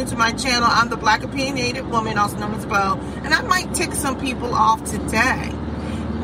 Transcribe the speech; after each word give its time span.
new 0.00 0.06
to 0.06 0.16
my 0.16 0.32
channel, 0.32 0.68
I'm 0.70 0.88
the 0.88 0.96
Black 0.96 1.22
Opinionated 1.22 1.86
Woman, 1.88 2.16
also 2.16 2.36
known 2.38 2.54
as 2.54 2.64
Bo, 2.64 2.98
and 3.22 3.34
I 3.34 3.42
might 3.42 3.74
tick 3.74 3.92
some 3.92 4.18
people 4.18 4.54
off 4.54 4.82
today. 4.84 5.50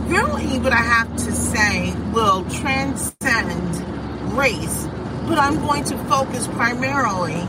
Really, 0.07 0.59
what 0.61 0.73
I 0.73 0.77
have 0.77 1.15
to 1.17 1.33
say 1.33 1.95
will 2.13 2.45
transcend 2.49 4.33
race, 4.33 4.87
but 5.29 5.39
I'm 5.39 5.57
going 5.67 5.85
to 5.85 5.99
focus 6.05 6.47
primarily 6.49 7.41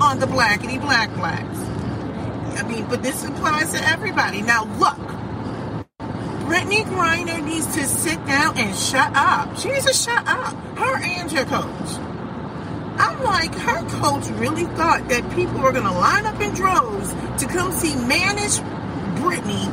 on 0.00 0.20
the 0.20 0.26
blackity 0.26 0.80
black 0.80 1.12
blacks. 1.14 1.58
I 2.60 2.68
mean, 2.68 2.86
but 2.88 3.02
this 3.02 3.24
applies 3.24 3.72
to 3.72 3.88
everybody. 3.88 4.42
Now, 4.42 4.64
look, 4.78 4.98
Brittney 6.46 6.84
Griner 6.84 7.42
needs 7.44 7.66
to 7.74 7.84
sit 7.86 8.24
down 8.26 8.56
and 8.56 8.76
shut 8.76 9.10
up. 9.16 9.58
She 9.58 9.70
needs 9.70 9.86
to 9.86 9.94
shut 9.94 10.22
up. 10.28 10.54
Her 10.76 10.96
and 11.02 11.32
her 11.32 11.44
coach. 11.44 12.11
I'm 12.98 13.22
like, 13.22 13.54
her 13.54 13.82
coach 14.00 14.26
really 14.38 14.64
thought 14.76 15.08
that 15.08 15.30
people 15.34 15.60
were 15.60 15.72
going 15.72 15.84
to 15.84 15.92
line 15.92 16.26
up 16.26 16.40
in 16.40 16.54
droves 16.54 17.12
to 17.42 17.48
come 17.48 17.72
see 17.72 17.94
mannish 18.06 18.58
Brittney 19.20 19.66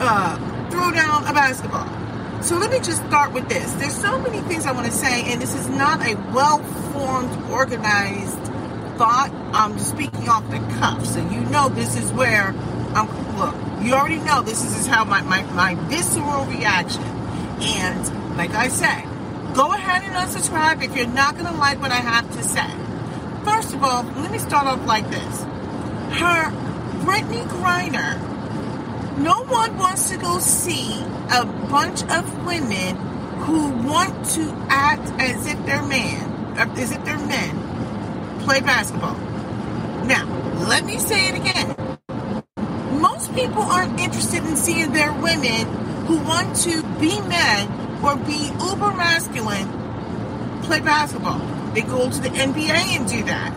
uh, 0.00 0.70
throw 0.70 0.90
down 0.90 1.26
a 1.26 1.32
basketball. 1.32 2.42
So 2.42 2.58
let 2.58 2.70
me 2.70 2.78
just 2.78 3.04
start 3.06 3.32
with 3.32 3.48
this. 3.48 3.72
There's 3.74 3.96
so 3.96 4.18
many 4.20 4.40
things 4.42 4.66
I 4.66 4.72
want 4.72 4.86
to 4.86 4.92
say, 4.92 5.32
and 5.32 5.40
this 5.40 5.54
is 5.54 5.68
not 5.68 6.00
a 6.06 6.14
well 6.32 6.58
formed, 6.92 7.50
organized 7.50 8.38
thought. 8.98 9.30
I'm 9.52 9.78
speaking 9.78 10.28
off 10.28 10.48
the 10.50 10.58
cuff. 10.78 11.04
So 11.06 11.18
you 11.30 11.40
know 11.40 11.68
this 11.68 11.96
is 11.96 12.12
where 12.12 12.54
I'm, 12.94 13.08
look, 13.38 13.54
you 13.84 13.94
already 13.94 14.18
know 14.18 14.42
this 14.42 14.64
is 14.64 14.86
how 14.86 15.04
my, 15.04 15.22
my, 15.22 15.42
my 15.52 15.74
visceral 15.88 16.44
reaction. 16.46 17.02
And 17.02 18.36
like 18.36 18.50
I 18.50 18.68
said, 18.68 19.04
go 19.56 19.72
ahead 19.72 20.04
and 20.04 20.14
unsubscribe 20.14 20.84
if 20.84 20.96
you're 20.96 21.08
not 21.08 21.34
going 21.34 21.46
to 21.46 21.58
like 21.58 21.80
what 21.80 21.92
I 21.92 21.96
have 21.96 22.30
to 22.32 22.44
say. 22.44 22.70
First 23.44 23.74
of 23.74 23.84
all, 23.84 24.04
let 24.04 24.30
me 24.32 24.38
start 24.38 24.66
off 24.68 24.86
like 24.86 25.10
this. 25.10 25.42
Her, 26.20 26.50
Brittney 27.04 27.44
Griner, 27.48 28.20
no 29.18 29.44
one 29.44 29.78
wants 29.78 30.10
to 30.10 30.18
go 30.18 30.38
see 30.40 31.02
a 31.32 31.46
bunch 31.70 32.04
of 32.04 32.46
women 32.46 32.96
who 33.46 33.70
want 33.88 34.26
to 34.30 34.42
act 34.70 35.08
as 35.20 35.46
if 35.46 35.64
they're 35.66 35.82
men, 35.82 36.22
uh, 36.58 36.74
as 36.78 36.92
if 36.92 37.04
they're 37.04 37.18
men, 37.18 37.78
play 38.40 38.60
basketball. 38.60 39.16
Now, 40.06 40.26
let 40.68 40.84
me 40.84 40.98
say 40.98 41.28
it 41.28 41.36
again 41.36 41.76
Most 43.00 43.34
people 43.34 43.62
aren't 43.62 44.00
interested 44.00 44.44
in 44.44 44.56
seeing 44.56 44.92
their 44.92 45.12
women 45.12 45.66
who 46.06 46.18
want 46.18 46.56
to 46.58 46.82
be 47.00 47.20
men 47.22 47.68
or 48.02 48.16
be 48.16 48.50
uber 48.60 48.92
masculine 48.92 49.68
play 50.62 50.80
basketball. 50.80 51.40
They 51.72 51.82
go 51.82 52.10
to 52.10 52.20
the 52.20 52.28
NBA 52.28 52.96
and 52.96 53.08
do 53.08 53.22
that. 53.24 53.52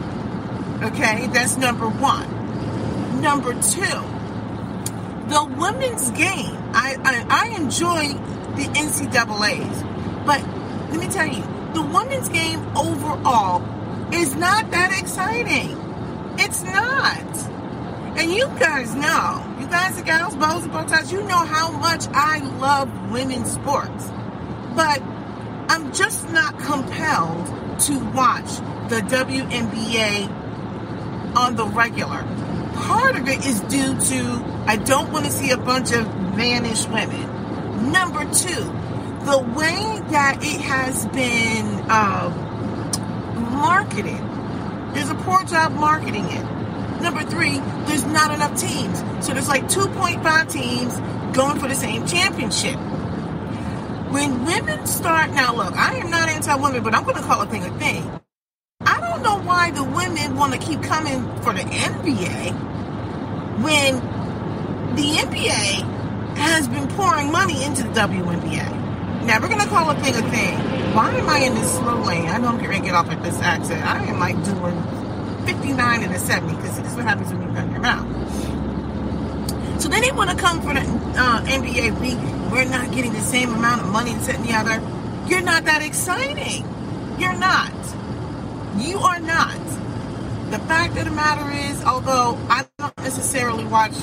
Okay, 0.83 1.27
that's 1.27 1.57
number 1.57 1.87
one. 1.89 3.21
Number 3.21 3.53
two, 3.53 4.01
the 5.29 5.55
women's 5.57 6.11
game. 6.11 6.55
I, 6.71 6.95
I, 7.03 7.25
I 7.29 7.55
enjoy 7.59 8.13
the 8.55 8.65
NCAA's, 8.77 9.83
but 10.25 10.41
let 10.91 10.99
me 10.99 11.07
tell 11.07 11.27
you, 11.27 11.43
the 11.73 11.81
women's 11.81 12.29
game 12.29 12.59
overall 12.77 13.61
is 14.13 14.35
not 14.35 14.69
that 14.71 14.97
exciting. 14.99 15.75
It's 16.37 16.63
not. 16.63 17.37
And 18.17 18.31
you 18.31 18.47
guys 18.59 18.93
know, 18.95 19.55
you 19.59 19.67
guys 19.67 19.97
and 19.97 20.05
gals, 20.05 20.35
bows 20.35 20.63
and 20.63 20.71
bow 20.71 20.83
ties, 20.85 21.11
you 21.11 21.21
know 21.23 21.37
how 21.37 21.71
much 21.71 22.05
I 22.13 22.39
love 22.59 23.11
women's 23.11 23.51
sports. 23.51 24.09
But 24.75 25.01
I'm 25.69 25.93
just 25.93 26.29
not 26.31 26.59
compelled 26.59 27.47
to 27.81 27.99
watch 28.13 28.57
the 28.89 29.01
WNBA 29.01 30.27
on 31.35 31.55
the 31.55 31.65
regular. 31.65 32.23
Part 32.73 33.15
of 33.15 33.27
it 33.27 33.45
is 33.45 33.61
due 33.61 33.99
to 33.99 34.45
I 34.65 34.75
don't 34.77 35.11
want 35.11 35.25
to 35.25 35.31
see 35.31 35.51
a 35.51 35.57
bunch 35.57 35.91
of 35.91 36.05
mannish 36.35 36.85
women. 36.87 37.91
Number 37.91 38.23
two, 38.25 38.63
the 39.25 39.39
way 39.55 40.01
that 40.09 40.39
it 40.41 40.61
has 40.61 41.05
been 41.07 41.65
uh, 41.89 42.29
marketed, 43.51 44.19
there's 44.95 45.09
a 45.09 45.15
poor 45.15 45.43
job 45.43 45.73
marketing 45.73 46.25
it. 46.25 47.01
Number 47.01 47.23
three, 47.23 47.59
there's 47.87 48.05
not 48.05 48.33
enough 48.33 48.59
teams. 48.59 48.99
So 49.25 49.33
there's 49.33 49.47
like 49.47 49.63
2.5 49.63 50.51
teams 50.51 51.35
going 51.35 51.59
for 51.59 51.67
the 51.67 51.75
same 51.75 52.05
championship. 52.05 52.77
When 54.11 54.45
women 54.45 54.85
start, 54.87 55.31
now 55.31 55.55
look, 55.55 55.75
I 55.75 55.95
am 55.95 56.09
not 56.09 56.29
anti 56.29 56.55
women, 56.55 56.83
but 56.83 56.95
I'm 56.95 57.03
going 57.03 57.15
to 57.15 57.21
call 57.21 57.41
a 57.41 57.45
thing 57.45 57.63
a 57.63 57.79
thing. 57.79 58.19
I 58.81 58.99
don't 58.99 59.21
know 59.21 59.39
why 59.39 59.71
the 59.71 59.83
women 59.83 60.35
want 60.35 60.53
to 60.53 60.59
keep 60.59 60.81
coming 60.81 61.23
for 61.41 61.53
the 61.53 61.61
NBA 61.61 62.53
when 63.61 63.95
the 64.95 65.03
NBA 65.03 66.37
has 66.37 66.67
been 66.67 66.87
pouring 66.89 67.31
money 67.31 67.63
into 67.63 67.83
the 67.83 67.89
WNBA. 67.89 69.25
Now 69.25 69.39
we're 69.41 69.49
gonna 69.49 69.67
call 69.67 69.89
a 69.89 69.95
thing 70.01 70.15
a 70.15 70.29
thing. 70.31 70.79
Why 70.95 71.11
am 71.11 71.29
I 71.29 71.39
in 71.39 71.53
this 71.53 71.71
slow 71.75 72.01
lane? 72.01 72.27
I 72.27 72.39
know 72.39 72.47
I'm 72.47 72.57
going 72.57 72.71
to 72.71 72.83
get 72.83 72.95
off 72.95 73.11
at 73.11 73.21
this 73.21 73.39
accent. 73.41 73.85
I 73.85 74.03
am 74.05 74.19
like 74.19 74.35
doing 74.43 75.45
59 75.45 76.03
and 76.03 76.13
a 76.15 76.19
70 76.19 76.55
because 76.55 76.77
this 76.79 76.87
is 76.91 76.95
what 76.95 77.05
happens 77.05 77.31
when 77.31 77.43
you 77.43 77.47
run 77.49 77.71
your 77.71 77.79
mouth. 77.79 78.58
So 79.79 79.87
then 79.87 80.01
they 80.01 80.11
want 80.11 80.29
to 80.29 80.35
come 80.35 80.61
for 80.61 80.73
the 80.73 80.81
uh, 80.81 81.41
NBA 81.45 81.99
week. 82.01 82.17
We're 82.51 82.65
not 82.65 82.91
getting 82.91 83.13
the 83.13 83.21
same 83.21 83.53
amount 83.53 83.81
of 83.81 83.87
money 83.87 84.11
and 84.11 84.29
and 84.29 84.45
the 84.45 84.53
other. 84.53 84.81
You're 85.27 85.41
not 85.41 85.63
that 85.65 85.81
exciting. 85.81 86.65
You're 87.17 87.37
not. 87.37 87.71
You 88.77 88.99
are 88.99 89.19
not. 89.19 89.57
The 90.51 90.59
fact 90.59 90.97
of 90.97 91.05
the 91.05 91.11
matter 91.11 91.49
is, 91.51 91.83
although 91.83 92.37
I 92.49 92.65
don't 92.77 92.97
necessarily 92.99 93.63
watch 93.65 93.93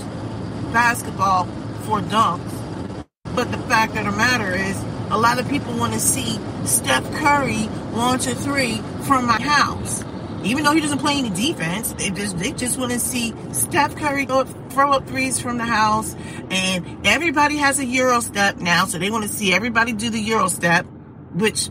basketball 0.72 1.44
for 1.82 2.00
dunks, 2.00 3.04
but 3.34 3.50
the 3.50 3.58
fact 3.58 3.96
of 3.96 4.04
the 4.06 4.12
matter 4.12 4.54
is, 4.54 4.82
a 5.10 5.18
lot 5.18 5.38
of 5.38 5.48
people 5.48 5.76
want 5.76 5.92
to 5.92 6.00
see 6.00 6.38
Steph 6.64 7.04
Curry 7.16 7.68
launch 7.92 8.26
a 8.26 8.34
three 8.34 8.78
from 9.02 9.26
my 9.26 9.40
house. 9.40 10.04
Even 10.46 10.62
though 10.62 10.72
he 10.72 10.80
doesn't 10.80 11.00
play 11.00 11.18
any 11.18 11.30
defense, 11.30 11.92
they 11.94 12.10
just 12.10 12.38
they 12.38 12.52
just 12.52 12.78
want 12.78 12.92
to 12.92 13.00
see 13.00 13.34
Steph 13.52 13.96
Curry 13.96 14.24
go 14.24 14.44
throw 14.44 14.92
up 14.92 15.06
threes 15.08 15.40
from 15.40 15.58
the 15.58 15.64
house, 15.64 16.14
and 16.50 17.04
everybody 17.04 17.56
has 17.56 17.80
a 17.80 17.84
Euro 17.84 18.20
step 18.20 18.58
now, 18.58 18.84
so 18.84 18.98
they 18.98 19.10
want 19.10 19.24
to 19.24 19.28
see 19.28 19.52
everybody 19.52 19.92
do 19.92 20.08
the 20.08 20.20
Euro 20.20 20.46
step, 20.48 20.86
which 21.34 21.68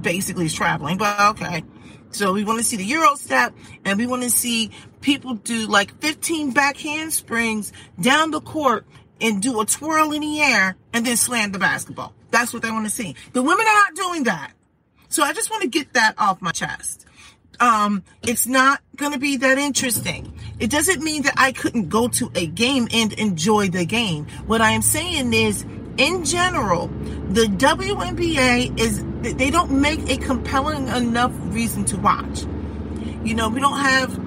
basically 0.00 0.46
is 0.46 0.54
traveling, 0.54 0.96
but 0.96 1.20
okay. 1.32 1.64
So 2.12 2.32
we 2.32 2.44
want 2.44 2.58
to 2.60 2.64
see 2.64 2.76
the 2.76 2.84
Euro 2.84 3.14
step, 3.14 3.54
and 3.84 3.98
we 3.98 4.06
want 4.06 4.22
to 4.22 4.30
see 4.30 4.70
people 5.02 5.34
do 5.34 5.66
like 5.66 6.00
15 6.00 6.52
back 6.52 6.78
handsprings 6.78 7.74
down 8.00 8.30
the 8.30 8.40
court 8.40 8.86
and 9.20 9.42
do 9.42 9.60
a 9.60 9.66
twirl 9.66 10.12
in 10.12 10.22
the 10.22 10.40
air 10.40 10.76
and 10.94 11.04
then 11.04 11.16
slam 11.18 11.52
the 11.52 11.58
basketball. 11.58 12.14
That's 12.30 12.54
what 12.54 12.62
they 12.62 12.70
want 12.70 12.86
to 12.86 12.90
see. 12.90 13.16
The 13.34 13.42
women 13.42 13.66
are 13.66 13.74
not 13.74 13.94
doing 13.94 14.24
that. 14.24 14.52
So 15.08 15.22
I 15.22 15.34
just 15.34 15.50
want 15.50 15.62
to 15.62 15.68
get 15.68 15.92
that 15.92 16.14
off 16.16 16.40
my 16.40 16.52
chest 16.52 17.06
um, 17.62 18.02
it's 18.26 18.48
not 18.48 18.80
going 18.96 19.12
to 19.12 19.20
be 19.20 19.36
that 19.36 19.56
interesting. 19.56 20.36
It 20.58 20.68
doesn't 20.68 21.00
mean 21.00 21.22
that 21.22 21.34
I 21.36 21.52
couldn't 21.52 21.90
go 21.90 22.08
to 22.08 22.28
a 22.34 22.44
game 22.44 22.88
and 22.92 23.12
enjoy 23.12 23.68
the 23.68 23.84
game. 23.84 24.26
What 24.46 24.60
I 24.60 24.70
am 24.70 24.82
saying 24.82 25.32
is, 25.32 25.62
in 25.96 26.24
general, 26.24 26.88
the 26.88 27.44
WNBA 27.44 28.80
is, 28.80 29.04
they 29.36 29.50
don't 29.50 29.80
make 29.80 30.10
a 30.10 30.16
compelling 30.16 30.88
enough 30.88 31.30
reason 31.54 31.84
to 31.86 31.96
watch. 31.98 32.42
You 33.22 33.34
know, 33.34 33.48
we 33.48 33.60
don't 33.60 33.78
have 33.78 34.18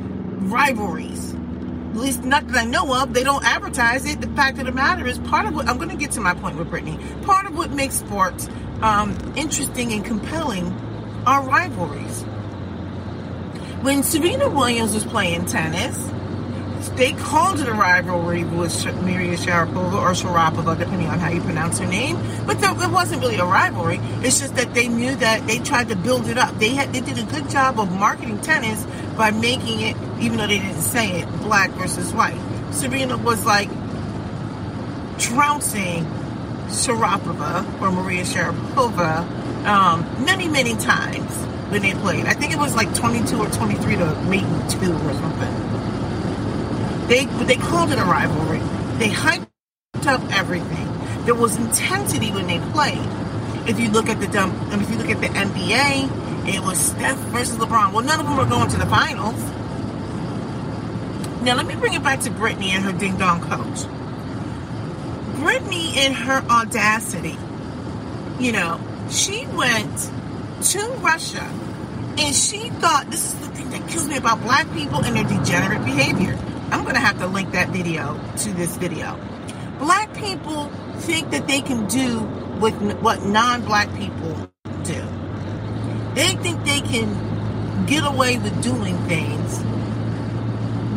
rivalries. 0.50 1.33
At 1.33 1.98
least 1.98 2.24
not 2.24 2.48
that 2.48 2.56
I 2.56 2.63
know 2.63 3.01
of. 3.01 3.13
They 3.13 3.24
don't 3.25 3.44
advertise 3.44 4.06
it. 4.06 4.21
The 4.21 4.27
fact 4.27 4.59
of 4.59 4.65
the 4.65 4.71
matter 4.71 5.06
is, 5.07 5.19
part 5.19 5.45
of 5.45 5.54
what 5.54 5.68
I'm 5.68 5.75
going 5.75 5.89
to 5.89 5.98
get 5.98 6.12
to 6.12 6.21
my 6.21 6.36
point 6.36 6.57
with 6.57 6.69
Brittney, 6.69 6.98
Part 7.25 7.45
of 7.45 7.57
what 7.57 7.71
makes 7.71 7.95
sports 7.95 8.48
um, 8.81 9.18
interesting 9.36 9.92
and 9.92 10.06
compelling 10.06 10.68
are 11.25 11.44
rivalries 11.44 12.24
when 13.85 14.01
Serena 14.01 14.49
Williams 14.49 14.95
was 14.95 15.05
playing 15.05 15.45
tennis, 15.45 15.95
they 16.95 17.13
called 17.13 17.59
it 17.59 17.67
a 17.67 17.73
rivalry 17.73 18.43
with 18.43 18.83
Maria 19.03 19.37
Sharapova 19.37 20.01
or 20.01 20.11
Sharapova, 20.13 20.75
depending 20.75 21.07
on 21.07 21.19
how 21.19 21.29
you 21.29 21.39
pronounce 21.41 21.77
her 21.77 21.85
name. 21.85 22.17
But 22.47 22.57
it 22.63 22.91
wasn't 22.91 23.21
really 23.21 23.37
a 23.37 23.45
rivalry. 23.45 23.99
It's 24.23 24.39
just 24.39 24.55
that 24.55 24.73
they 24.73 24.87
knew 24.87 25.15
that 25.17 25.45
they 25.45 25.59
tried 25.59 25.89
to 25.89 25.95
build 25.95 26.27
it 26.27 26.39
up. 26.39 26.57
They 26.57 26.69
had 26.69 26.93
they 26.93 27.01
did 27.01 27.19
a 27.19 27.31
good 27.31 27.47
job 27.47 27.79
of 27.79 27.91
marketing 27.91 28.41
tennis 28.41 28.83
by 29.15 29.29
making 29.29 29.81
it, 29.81 29.95
even 30.19 30.39
though 30.39 30.47
they 30.47 30.57
didn't 30.57 30.81
say 30.81 31.21
it, 31.21 31.27
black 31.43 31.69
versus 31.71 32.11
white. 32.11 32.41
Serena 32.71 33.17
was 33.17 33.45
like 33.45 33.69
trouncing 35.19 36.05
Sharapova 36.69 37.81
or 37.81 37.91
Maria 37.91 38.23
Sharapova 38.23 39.65
um, 39.67 40.25
many, 40.25 40.47
many 40.47 40.75
times 40.75 41.45
when 41.75 41.81
they 41.81 41.94
played. 42.00 42.25
I 42.25 42.33
think 42.33 42.54
it 42.54 42.57
was 42.57 42.74
like 42.74 42.95
22 42.95 43.38
or 43.38 43.48
23 43.48 43.95
to 43.98 44.22
maybe 44.30 44.45
2 44.45 44.94
or 44.94 45.13
something. 45.13 45.54
They 47.10 47.25
they 47.44 47.57
called 47.57 47.92
it 47.92 48.00
a 48.00 48.06
rivalry. 48.06 48.60
They 48.98 49.10
hyped 49.10 49.48
up 50.07 50.22
everything. 50.31 50.88
There 51.25 51.36
was 51.36 51.57
intensity 51.57 52.31
when 52.31 52.48
they 52.48 52.60
played. 52.72 53.06
If 53.68 53.77
you 53.77 53.89
look 53.89 54.07
at 54.07 54.22
the 54.22 54.27
dumb 54.27 54.51
and 54.72 54.81
if 54.81 54.89
you 54.89 54.98
look 54.98 55.10
at 55.10 55.19
the 55.19 55.27
NBA 55.27 56.48
It 56.48 56.62
was 56.62 56.77
Steph 56.77 57.18
versus 57.33 57.57
LeBron. 57.57 57.92
Well, 57.92 58.06
none 58.06 58.19
of 58.21 58.25
them 58.25 58.38
were 58.38 58.45
going 58.45 58.69
to 58.69 58.78
the 58.78 58.86
finals. 58.86 59.42
Now, 61.42 61.56
let 61.56 61.66
me 61.66 61.75
bring 61.75 61.94
it 61.94 62.04
back 62.04 62.21
to 62.21 62.30
Brittney 62.30 62.69
and 62.69 62.86
her 62.86 62.94
ding 62.94 63.18
dong 63.18 63.42
coach. 63.42 63.80
Brittney, 65.42 65.95
in 65.98 66.13
her 66.13 66.42
audacity, 66.50 67.38
you 68.39 68.51
know, 68.51 68.80
she 69.10 69.48
went 69.48 70.12
to 70.71 70.80
Russia 71.01 71.45
and 72.17 72.35
she 72.35 72.69
thought 72.69 73.09
this 73.09 73.33
is 73.33 73.39
the 73.39 73.47
thing 73.56 73.69
that 73.71 73.88
kills 73.89 74.07
me 74.07 74.17
about 74.17 74.41
black 74.41 74.71
people 74.73 75.03
and 75.03 75.15
their 75.15 75.23
degenerate 75.23 75.83
behavior. 75.83 76.38
I'm 76.71 76.83
going 76.83 76.95
to 76.95 77.01
have 77.01 77.19
to 77.19 77.27
link 77.27 77.51
that 77.51 77.69
video 77.69 78.19
to 78.38 78.53
this 78.53 78.77
video. 78.77 79.19
Black 79.79 80.13
people 80.15 80.69
think 81.00 81.31
that 81.31 81.47
they 81.47 81.62
can 81.62 81.88
do 81.88 82.19
with 82.59 82.73
what 83.01 83.23
non-black 83.23 83.94
people 83.95 84.50
do. 84.83 85.03
They 86.15 86.35
think 86.41 86.63
they 86.63 86.81
can 86.81 87.85
get 87.85 88.06
away 88.06 88.38
with 88.38 88.63
doing 88.63 88.97
things 89.07 89.59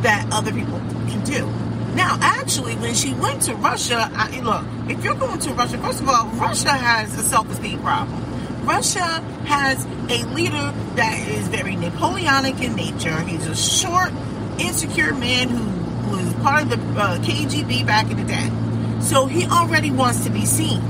that 0.02 0.28
other 0.32 0.52
people 0.52 0.78
can 1.08 1.24
do. 1.24 1.46
Now, 1.94 2.16
actually, 2.20 2.76
when 2.76 2.94
she 2.94 3.12
went 3.14 3.42
to 3.42 3.54
Russia, 3.56 4.08
I, 4.14 4.40
look, 4.40 4.64
if 4.88 5.02
you're 5.02 5.16
going 5.16 5.40
to 5.40 5.52
Russia, 5.54 5.78
first 5.78 6.00
of 6.00 6.08
all, 6.08 6.26
Russia 6.28 6.70
has 6.70 7.18
a 7.18 7.22
self-esteem 7.22 7.80
problem. 7.80 8.27
Russia 8.68 9.22
has 9.46 9.82
a 10.10 10.24
leader 10.34 10.72
that 10.94 11.26
is 11.26 11.48
very 11.48 11.74
Napoleonic 11.74 12.60
in 12.60 12.76
nature. 12.76 13.18
He's 13.22 13.46
a 13.46 13.56
short, 13.56 14.12
insecure 14.58 15.14
man 15.14 15.48
who 15.48 16.10
was 16.10 16.34
part 16.42 16.64
of 16.64 16.68
the 16.68 17.00
uh, 17.00 17.18
KGB 17.20 17.86
back 17.86 18.10
in 18.10 18.18
the 18.18 18.24
day. 18.24 18.50
So 19.00 19.24
he 19.24 19.46
already 19.46 19.90
wants 19.90 20.24
to 20.24 20.30
be 20.30 20.44
seen. 20.44 20.82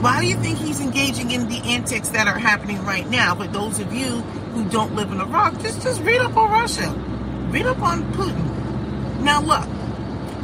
Why 0.00 0.20
do 0.20 0.28
you 0.28 0.36
think 0.36 0.58
he's 0.58 0.80
engaging 0.80 1.32
in 1.32 1.48
the 1.48 1.58
antics 1.62 2.10
that 2.10 2.28
are 2.28 2.38
happening 2.38 2.84
right 2.84 3.08
now? 3.10 3.34
But 3.34 3.52
those 3.52 3.80
of 3.80 3.92
you 3.92 4.20
who 4.54 4.64
don't 4.70 4.94
live 4.94 5.10
in 5.10 5.20
Iraq, 5.20 5.60
just 5.60 5.82
just 5.82 6.02
read 6.02 6.20
up 6.20 6.36
on 6.36 6.52
Russia, 6.52 6.88
read 7.50 7.66
up 7.66 7.80
on 7.82 8.04
Putin. 8.12 9.22
Now 9.22 9.40
look, 9.40 9.64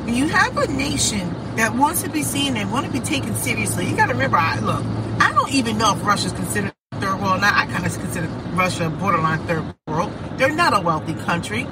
when 0.07 0.17
you 0.17 0.27
have 0.27 0.57
a 0.57 0.67
nation 0.67 1.33
that 1.55 1.73
wants 1.73 2.03
to 2.03 2.11
be 2.11 2.23
seen 2.23 2.57
and 2.57 2.73
want 2.73 2.87
to 2.87 2.93
be 2.93 2.99
taken 3.01 3.37
seriously, 3.37 3.89
you 3.89 3.97
got 3.97 4.07
to 4.07 4.13
remember. 4.13 4.39
I 4.39 4.59
look, 4.59 4.85
I 5.21 5.33
don't 5.33 5.53
even 5.53 5.79
know 5.79 5.95
if 5.95 6.05
Russia's 6.05 6.33
considered 6.33 6.73
world. 7.21 7.41
Now 7.41 7.53
I 7.55 7.67
kind 7.67 7.87
of 7.87 7.93
consider 7.93 8.27
Russia 8.55 8.87
a 8.87 8.91
borderline 8.91 9.47
third 9.47 9.65
world. 9.87 10.13
They're 10.37 10.55
not 10.55 10.77
a 10.77 10.81
wealthy 10.81 11.15
country. 11.15 11.67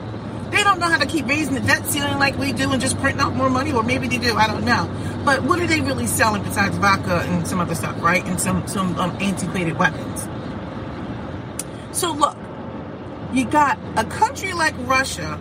They 0.51 0.63
don't 0.63 0.79
know 0.79 0.89
how 0.89 0.99
to 0.99 1.07
keep 1.07 1.27
raising 1.27 1.55
the 1.55 1.61
debt 1.61 1.85
ceiling 1.87 2.19
like 2.19 2.39
we 2.39 2.53
do 2.53 2.71
and 2.73 2.81
just 2.81 2.99
printing 2.99 3.21
out 3.21 3.35
more 3.35 3.51
money, 3.51 3.73
or 3.73 3.83
maybe 3.83 4.09
they 4.09 4.19
do. 4.19 4.35
I 4.35 4.47
don't 4.47 4.65
know. 4.65 4.89
But 5.25 5.43
what 5.43 5.61
are 5.61 5.67
they 5.67 5.81
really 5.81 6.07
selling 6.07 6.43
besides 6.43 6.77
vodka 6.79 7.21
and 7.27 7.47
some 7.47 7.61
other 7.61 7.75
stuff, 7.75 8.01
right? 8.03 8.25
And 8.25 8.41
some 8.41 8.67
some 8.67 8.99
um, 8.99 9.17
antiquated 9.21 9.79
weapons. 9.79 10.27
So 11.93 12.13
look, 12.13 12.37
you 13.33 13.45
got 13.45 13.79
a 13.97 14.05
country 14.05 14.53
like 14.53 14.75
Russia 14.79 15.39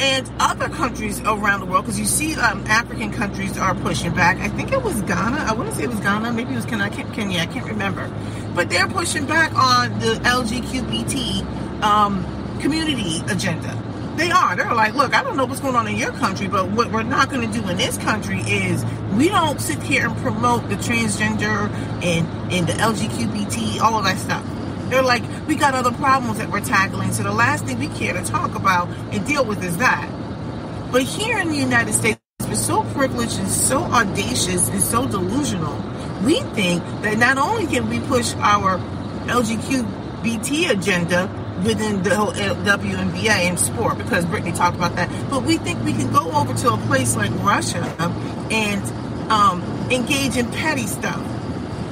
and 0.00 0.30
other 0.40 0.68
countries 0.68 1.20
around 1.20 1.60
the 1.60 1.66
world 1.66 1.84
because 1.84 1.98
you 1.98 2.06
see 2.06 2.34
um, 2.36 2.64
African 2.66 3.12
countries 3.12 3.56
are 3.58 3.74
pushing 3.74 4.14
back. 4.14 4.38
I 4.38 4.48
think 4.48 4.72
it 4.72 4.82
was 4.82 5.00
Ghana. 5.02 5.38
I 5.38 5.52
want 5.52 5.70
to 5.70 5.76
say 5.76 5.84
it 5.84 5.90
was 5.90 6.00
Ghana. 6.00 6.32
Maybe 6.32 6.52
it 6.52 6.56
was 6.56 6.64
Kenya. 6.64 6.84
I 6.84 6.88
can't, 6.90 7.12
Kenya. 7.14 7.40
I 7.40 7.46
can't 7.46 7.66
remember. 7.66 8.12
But 8.54 8.70
they're 8.70 8.88
pushing 8.88 9.26
back 9.26 9.54
on 9.54 9.98
the 10.00 10.14
LGBTQ 10.24 11.82
um, 11.82 12.24
community 12.60 13.22
agenda. 13.28 13.80
They 14.16 14.30
are. 14.30 14.54
They're 14.54 14.72
like, 14.74 14.94
look, 14.94 15.12
I 15.12 15.24
don't 15.24 15.36
know 15.36 15.44
what's 15.44 15.60
going 15.60 15.74
on 15.74 15.88
in 15.88 15.96
your 15.96 16.12
country, 16.12 16.46
but 16.46 16.70
what 16.70 16.92
we're 16.92 17.02
not 17.02 17.30
going 17.30 17.50
to 17.50 17.60
do 17.60 17.68
in 17.68 17.76
this 17.76 17.98
country 17.98 18.40
is 18.40 18.84
we 19.16 19.28
don't 19.28 19.60
sit 19.60 19.82
here 19.82 20.06
and 20.08 20.16
promote 20.18 20.68
the 20.68 20.76
transgender 20.76 21.68
and, 22.02 22.52
and 22.52 22.66
the 22.68 22.72
LGBT, 22.74 23.80
all 23.80 23.98
of 23.98 24.04
that 24.04 24.18
stuff. 24.18 24.44
They're 24.90 25.02
like, 25.02 25.22
we 25.46 25.56
got 25.56 25.74
other 25.74 25.92
problems 25.92 26.38
that 26.38 26.50
we're 26.50 26.60
tackling, 26.60 27.12
so 27.12 27.22
the 27.22 27.32
last 27.32 27.64
thing 27.64 27.78
we 27.78 27.88
care 27.88 28.12
to 28.12 28.22
talk 28.22 28.54
about 28.54 28.88
and 29.12 29.26
deal 29.26 29.44
with 29.44 29.62
is 29.62 29.76
that. 29.78 30.10
But 30.92 31.02
here 31.02 31.38
in 31.38 31.48
the 31.48 31.56
United 31.56 31.92
States, 31.92 32.20
we're 32.40 32.54
so 32.54 32.82
privileged 32.92 33.38
and 33.38 33.48
so 33.48 33.82
audacious 33.82 34.68
and 34.68 34.80
so 34.80 35.06
delusional. 35.06 35.76
We 36.24 36.40
think 36.54 36.82
that 37.02 37.18
not 37.18 37.38
only 37.38 37.66
can 37.66 37.88
we 37.88 38.00
push 38.00 38.34
our 38.34 38.78
LGBT 39.26 40.70
agenda 40.70 41.28
within 41.64 42.02
the 42.02 42.14
whole 42.14 42.32
WNBA 42.32 43.28
and 43.28 43.58
sport 43.58 43.98
because 43.98 44.24
Brittney 44.26 44.56
talked 44.56 44.76
about 44.76 44.96
that. 44.96 45.08
But 45.30 45.44
we 45.44 45.56
think 45.56 45.82
we 45.84 45.92
can 45.92 46.12
go 46.12 46.30
over 46.32 46.54
to 46.54 46.72
a 46.72 46.76
place 46.86 47.16
like 47.16 47.32
Russia 47.42 47.82
and 48.50 48.82
um, 49.30 49.62
engage 49.90 50.36
in 50.36 50.50
petty 50.50 50.86
stuff. 50.86 51.22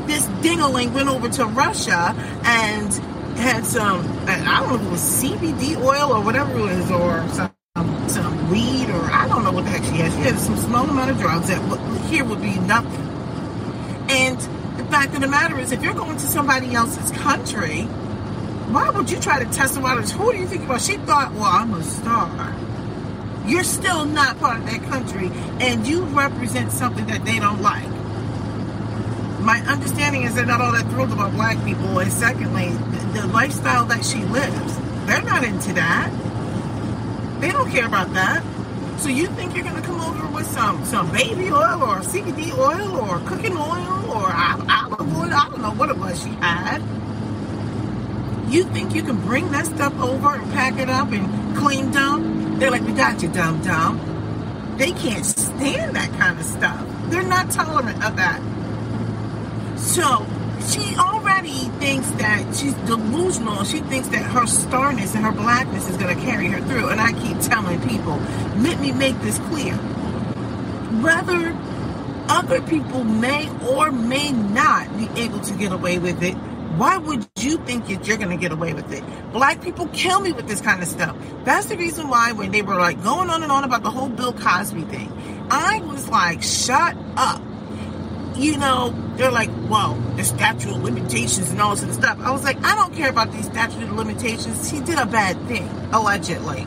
This 0.07 0.27
dingaling 0.43 0.93
went 0.93 1.09
over 1.09 1.29
to 1.31 1.47
Russia 1.47 2.15
and 2.45 2.93
had 3.39 3.65
some, 3.65 4.07
I 4.29 4.61
don't 4.61 4.69
know 4.69 4.75
if 4.77 4.83
it 4.83 4.91
was 4.91 5.01
CBD 5.01 5.77
oil 5.77 6.13
or 6.13 6.23
whatever 6.25 6.59
it 6.59 6.63
was, 6.63 6.91
or 6.91 7.29
some 7.31 7.53
some 8.09 8.51
weed 8.51 8.91
or 8.91 9.03
I 9.11 9.27
don't 9.29 9.45
know 9.45 9.53
what 9.53 9.65
the 9.65 9.71
heck 9.71 9.85
she 9.85 9.93
had. 9.93 10.13
She 10.13 10.19
had 10.19 10.39
some 10.39 10.57
small 10.59 10.89
amount 10.89 11.11
of 11.11 11.19
drugs 11.19 11.49
that 11.49 11.61
here 12.07 12.25
would 12.25 12.43
be 12.43 12.59
nothing. 12.61 13.09
And 14.11 14.39
the 14.79 14.85
fact 14.87 15.15
of 15.15 15.21
the 15.23 15.29
matter 15.29 15.59
is, 15.59 15.73
if 15.73 15.83
you're 15.83 15.95
going 15.95 16.19
to 16.19 16.27
somebody 16.27 16.75
else's 16.75 17.11
country 17.13 17.89
why 18.73 18.89
would 18.89 19.11
you 19.11 19.21
try 19.21 19.43
to 19.45 19.51
test 19.53 19.75
the 19.75 19.81
waters? 19.81 20.13
Who 20.13 20.33
do 20.33 20.39
you 20.39 20.47
think 20.47 20.65
about? 20.65 20.81
She 20.81 20.97
thought, 20.97 21.33
well, 21.35 21.45
I'm 21.45 21.75
a 21.75 21.83
star. 21.83 22.57
You're 23.47 23.65
still 23.65 24.07
not 24.07 24.39
part 24.39 24.61
of 24.61 24.67
that 24.67 24.83
country, 24.85 25.31
and 25.61 25.87
you 25.87 26.05
represent 26.05 26.73
something 26.73 27.07
that 27.07 27.25
they 27.25 27.39
don't 27.39 27.61
like. 27.61 27.85
My 29.43 29.59
understanding 29.67 30.23
is 30.23 30.35
they're 30.35 30.47
not 30.47 30.61
all 30.61 30.73
that 30.73 30.89
thrilled 30.91 31.13
about 31.13 31.33
black 31.33 31.63
people, 31.65 31.99
and 31.99 32.13
secondly, 32.13 32.69
the, 33.13 33.27
lifestyle 33.27 33.85
that 33.87 34.05
she 34.05 34.23
lives, 34.25 34.79
they're 35.07 35.23
not 35.23 35.45
into 35.45 35.73
that. 35.75 36.11
They 37.41 37.51
don't 37.51 37.71
care 37.71 37.87
about 37.87 38.13
that. 38.15 38.43
So 38.99 39.09
you 39.09 39.27
think 39.29 39.55
you're 39.55 39.65
gonna 39.65 39.83
come 39.83 40.01
over 40.01 40.27
with 40.29 40.47
some 40.47 40.85
some 40.85 41.11
baby 41.11 41.51
oil 41.51 41.83
or 41.83 42.01
CBD 42.01 42.57
oil 42.57 42.97
or 43.01 43.19
cooking 43.29 43.57
oil 43.57 44.11
or 44.11 44.33
olive 44.33 45.17
oil? 45.17 45.33
I 45.33 45.49
don't 45.51 45.61
know 45.61 45.73
what 45.73 45.91
it 45.91 45.97
was 45.97 46.23
she 46.23 46.29
had 46.29 46.83
you 48.53 48.65
think 48.65 48.95
you 48.95 49.03
can 49.03 49.17
bring 49.23 49.51
that 49.53 49.65
stuff 49.65 49.99
over 49.99 50.35
and 50.35 50.53
pack 50.53 50.79
it 50.79 50.91
up 50.91 51.11
and 51.13 51.57
clean 51.57 51.91
dumb? 51.91 52.59
They're 52.59 52.71
like, 52.71 52.83
we 52.83 52.93
got 52.93 53.23
you, 53.23 53.31
dumb 53.31 53.63
dumb. 53.63 54.77
They 54.77 54.93
can't 54.93 55.25
stand 55.25 55.97
that 55.97 56.13
kind 56.19 56.39
of 56.39 56.45
stuff. 56.45 56.87
They're 57.07 57.23
not 57.23 57.51
tolerant 57.51 58.05
of 58.05 58.17
that. 58.17 58.41
So 59.83 60.25
she 60.71 60.97
already 60.97 61.69
thinks 61.81 62.09
that 62.13 62.55
she's 62.55 62.75
delusional. 62.87 63.65
She 63.65 63.81
thinks 63.81 64.09
that 64.09 64.23
her 64.23 64.47
starness 64.47 65.15
and 65.15 65.25
her 65.25 65.33
blackness 65.33 65.89
is 65.89 65.97
going 65.97 66.17
to 66.17 66.23
carry 66.23 66.47
her 66.47 66.61
through. 66.61 66.89
And 66.89 67.01
I 67.01 67.13
keep 67.13 67.39
telling 67.41 67.81
people, 67.89 68.17
let 68.59 68.81
me 68.81 68.93
make 68.93 69.21
this 69.23 69.39
clear. 69.51 69.75
Whether 71.03 71.57
other 72.29 72.63
people 72.63 73.03
may 73.05 73.51
or 73.67 73.91
may 73.91 74.31
not 74.31 74.97
be 74.97 75.09
able 75.21 75.41
to 75.41 75.55
get 75.55 75.73
away 75.73 75.99
with 75.99 76.23
it, 76.23 76.35
why 76.79 76.97
would 76.97 77.29
you 77.39 77.59
think 77.59 77.87
that 77.89 78.07
you're 78.07 78.17
going 78.17 78.31
to 78.31 78.37
get 78.37 78.53
away 78.53 78.73
with 78.73 78.91
it? 78.93 79.05
Black 79.33 79.61
people 79.61 79.89
kill 79.89 80.21
me 80.21 80.33
with 80.33 80.47
this 80.47 80.61
kind 80.61 80.81
of 80.81 80.89
stuff. 80.89 81.17
That's 81.45 81.67
the 81.67 81.77
reason 81.77 82.09
why 82.09 82.33
when 82.33 82.51
they 82.51 82.63
were 82.63 82.77
like 82.77 83.03
going 83.03 83.29
on 83.31 83.43
and 83.43 83.53
on 83.53 83.65
about 83.65 83.83
the 83.83 83.91
whole 83.91 84.09
Bill 84.09 84.33
Cosby 84.33 84.83
thing, 84.83 85.13
I 85.51 85.81
was 85.81 86.09
like, 86.09 86.43
shut 86.43 86.97
up. 87.17 87.43
You 88.37 88.57
know, 88.57 88.95
they're 89.17 89.31
like, 89.31 89.51
well, 89.69 89.95
the 90.17 90.25
statute 90.25 90.71
of 90.71 90.83
limitations 90.83 91.51
and 91.51 91.61
all 91.61 91.75
this 91.75 91.85
of 91.85 91.95
stuff. 91.95 92.19
I 92.21 92.31
was 92.31 92.45
like, 92.45 92.63
I 92.65 92.75
don't 92.75 92.95
care 92.95 93.11
about 93.11 93.33
these 93.33 93.47
statute 93.47 93.83
of 93.83 93.93
limitations. 93.93 94.71
He 94.71 94.81
did 94.81 94.99
a 94.99 95.07
bad 95.07 95.37
thing, 95.47 95.69
allegedly. 95.93 96.67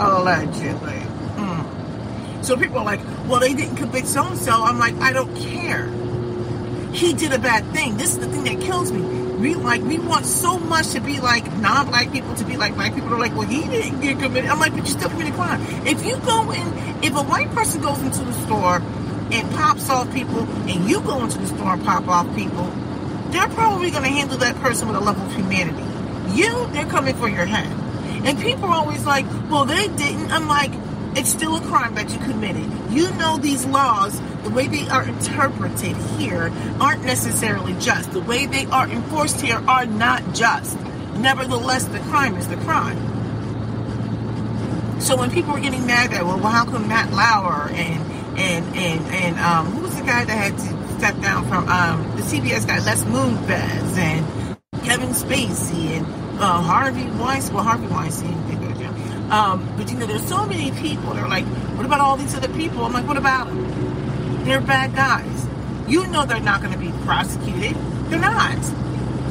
Allegedly. 0.00 1.00
Mm. 1.36 2.44
So 2.44 2.56
people 2.56 2.78
are 2.78 2.84
like, 2.84 3.00
well, 3.28 3.40
they 3.40 3.54
didn't 3.54 3.76
convict 3.76 4.06
so 4.06 4.24
and 4.26 4.38
so. 4.38 4.64
I'm 4.64 4.78
like, 4.78 4.94
I 4.96 5.12
don't 5.12 5.34
care 5.36 5.88
he 6.92 7.12
did 7.12 7.32
a 7.32 7.38
bad 7.38 7.64
thing. 7.72 7.96
This 7.96 8.12
is 8.12 8.18
the 8.18 8.26
thing 8.26 8.44
that 8.44 8.60
kills 8.60 8.90
me. 8.92 9.00
We 9.00 9.54
like 9.54 9.80
we 9.82 9.98
want 9.98 10.26
so 10.26 10.58
much 10.58 10.90
to 10.90 11.00
be 11.00 11.20
like 11.20 11.50
non-black 11.58 12.12
people 12.12 12.34
to 12.34 12.44
be 12.44 12.56
like 12.56 12.74
black 12.74 12.94
people. 12.94 13.14
Are 13.14 13.18
like, 13.18 13.34
well, 13.34 13.48
he 13.48 13.62
didn't 13.66 14.00
get 14.00 14.18
committed. 14.18 14.50
I'm 14.50 14.58
like, 14.58 14.72
but 14.72 14.80
you 14.80 14.92
still 14.92 15.08
committed 15.08 15.34
crime. 15.34 15.60
If 15.86 16.04
you 16.04 16.16
go 16.18 16.50
in, 16.50 16.66
if 17.02 17.14
a 17.14 17.22
white 17.22 17.50
person 17.52 17.80
goes 17.80 18.02
into 18.02 18.22
the 18.24 18.32
store 18.44 18.80
and 19.32 19.50
pops 19.52 19.88
off 19.90 20.12
people, 20.12 20.40
and 20.40 20.88
you 20.88 21.00
go 21.02 21.22
into 21.24 21.38
the 21.38 21.46
store 21.46 21.74
and 21.74 21.84
pop 21.84 22.08
off 22.08 22.34
people, 22.34 22.64
they're 23.30 23.48
probably 23.48 23.90
going 23.90 24.02
to 24.02 24.10
handle 24.10 24.38
that 24.38 24.56
person 24.56 24.88
with 24.88 24.96
a 24.96 25.00
level 25.00 25.24
of 25.24 25.34
humanity. 25.34 25.84
You, 26.36 26.66
they're 26.72 26.86
coming 26.86 27.14
for 27.14 27.28
your 27.28 27.46
head. 27.46 27.66
And 28.24 28.38
people 28.38 28.66
are 28.66 28.74
always 28.74 29.06
like, 29.06 29.24
well, 29.50 29.64
they 29.64 29.88
didn't. 29.88 30.30
I'm 30.30 30.46
like, 30.46 30.72
it's 31.16 31.30
still 31.30 31.56
a 31.56 31.60
crime 31.60 31.94
that 31.94 32.10
you 32.10 32.18
committed. 32.18 32.68
You 32.90 33.10
know 33.14 33.36
these 33.36 33.66
laws, 33.66 34.20
the 34.42 34.50
way 34.50 34.68
they 34.68 34.88
are 34.88 35.02
interpreted 35.02 35.96
here, 36.18 36.52
aren't 36.80 37.04
necessarily 37.04 37.74
just. 37.74 38.12
The 38.12 38.20
way 38.20 38.46
they 38.46 38.66
are 38.66 38.88
enforced 38.88 39.40
here 39.40 39.62
are 39.66 39.86
not 39.86 40.34
just. 40.34 40.78
Nevertheless, 41.16 41.84
the 41.84 41.98
crime 42.00 42.36
is 42.36 42.48
the 42.48 42.56
crime. 42.58 42.98
So 45.00 45.16
when 45.16 45.30
people 45.30 45.54
were 45.54 45.60
getting 45.60 45.86
mad 45.86 46.12
at, 46.12 46.24
well, 46.24 46.38
well 46.38 46.52
how 46.52 46.64
come 46.64 46.86
Matt 46.88 47.10
Lauer 47.12 47.70
and 47.70 48.19
and 48.40 48.64
and 48.76 49.00
and 49.14 49.38
um, 49.40 49.66
who 49.66 49.82
was 49.82 49.94
the 49.96 50.02
guy 50.02 50.24
that 50.24 50.32
had 50.32 50.56
to 50.56 50.98
step 50.98 51.20
down 51.20 51.46
from 51.46 51.68
um, 51.68 52.16
the 52.16 52.22
CBS 52.22 52.66
guy, 52.66 52.78
Les 52.78 53.04
Moonves, 53.04 53.96
and 53.98 54.56
Kevin 54.82 55.10
Spacey 55.10 55.96
and 55.96 56.06
uh, 56.40 56.60
Harvey 56.62 57.06
Weinstein. 57.20 57.54
Well, 57.54 57.64
Harvey 57.64 57.86
Weinstein, 57.86 58.34
um, 59.30 59.72
but 59.76 59.88
you 59.90 59.96
know, 59.96 60.06
there's 60.06 60.26
so 60.26 60.44
many 60.44 60.72
people 60.72 61.14
They're 61.14 61.28
like, 61.28 61.44
what 61.76 61.86
about 61.86 62.00
all 62.00 62.16
these 62.16 62.34
other 62.34 62.48
people? 62.48 62.84
I'm 62.84 62.92
like, 62.92 63.06
what 63.06 63.16
about 63.16 63.46
them? 63.46 64.44
They're 64.44 64.60
bad 64.60 64.94
guys. 64.94 65.46
You 65.86 66.06
know 66.08 66.26
they're 66.26 66.40
not 66.40 66.60
going 66.60 66.72
to 66.72 66.78
be 66.78 66.90
prosecuted. 67.04 67.76
They're 68.10 68.18
not. 68.18 68.58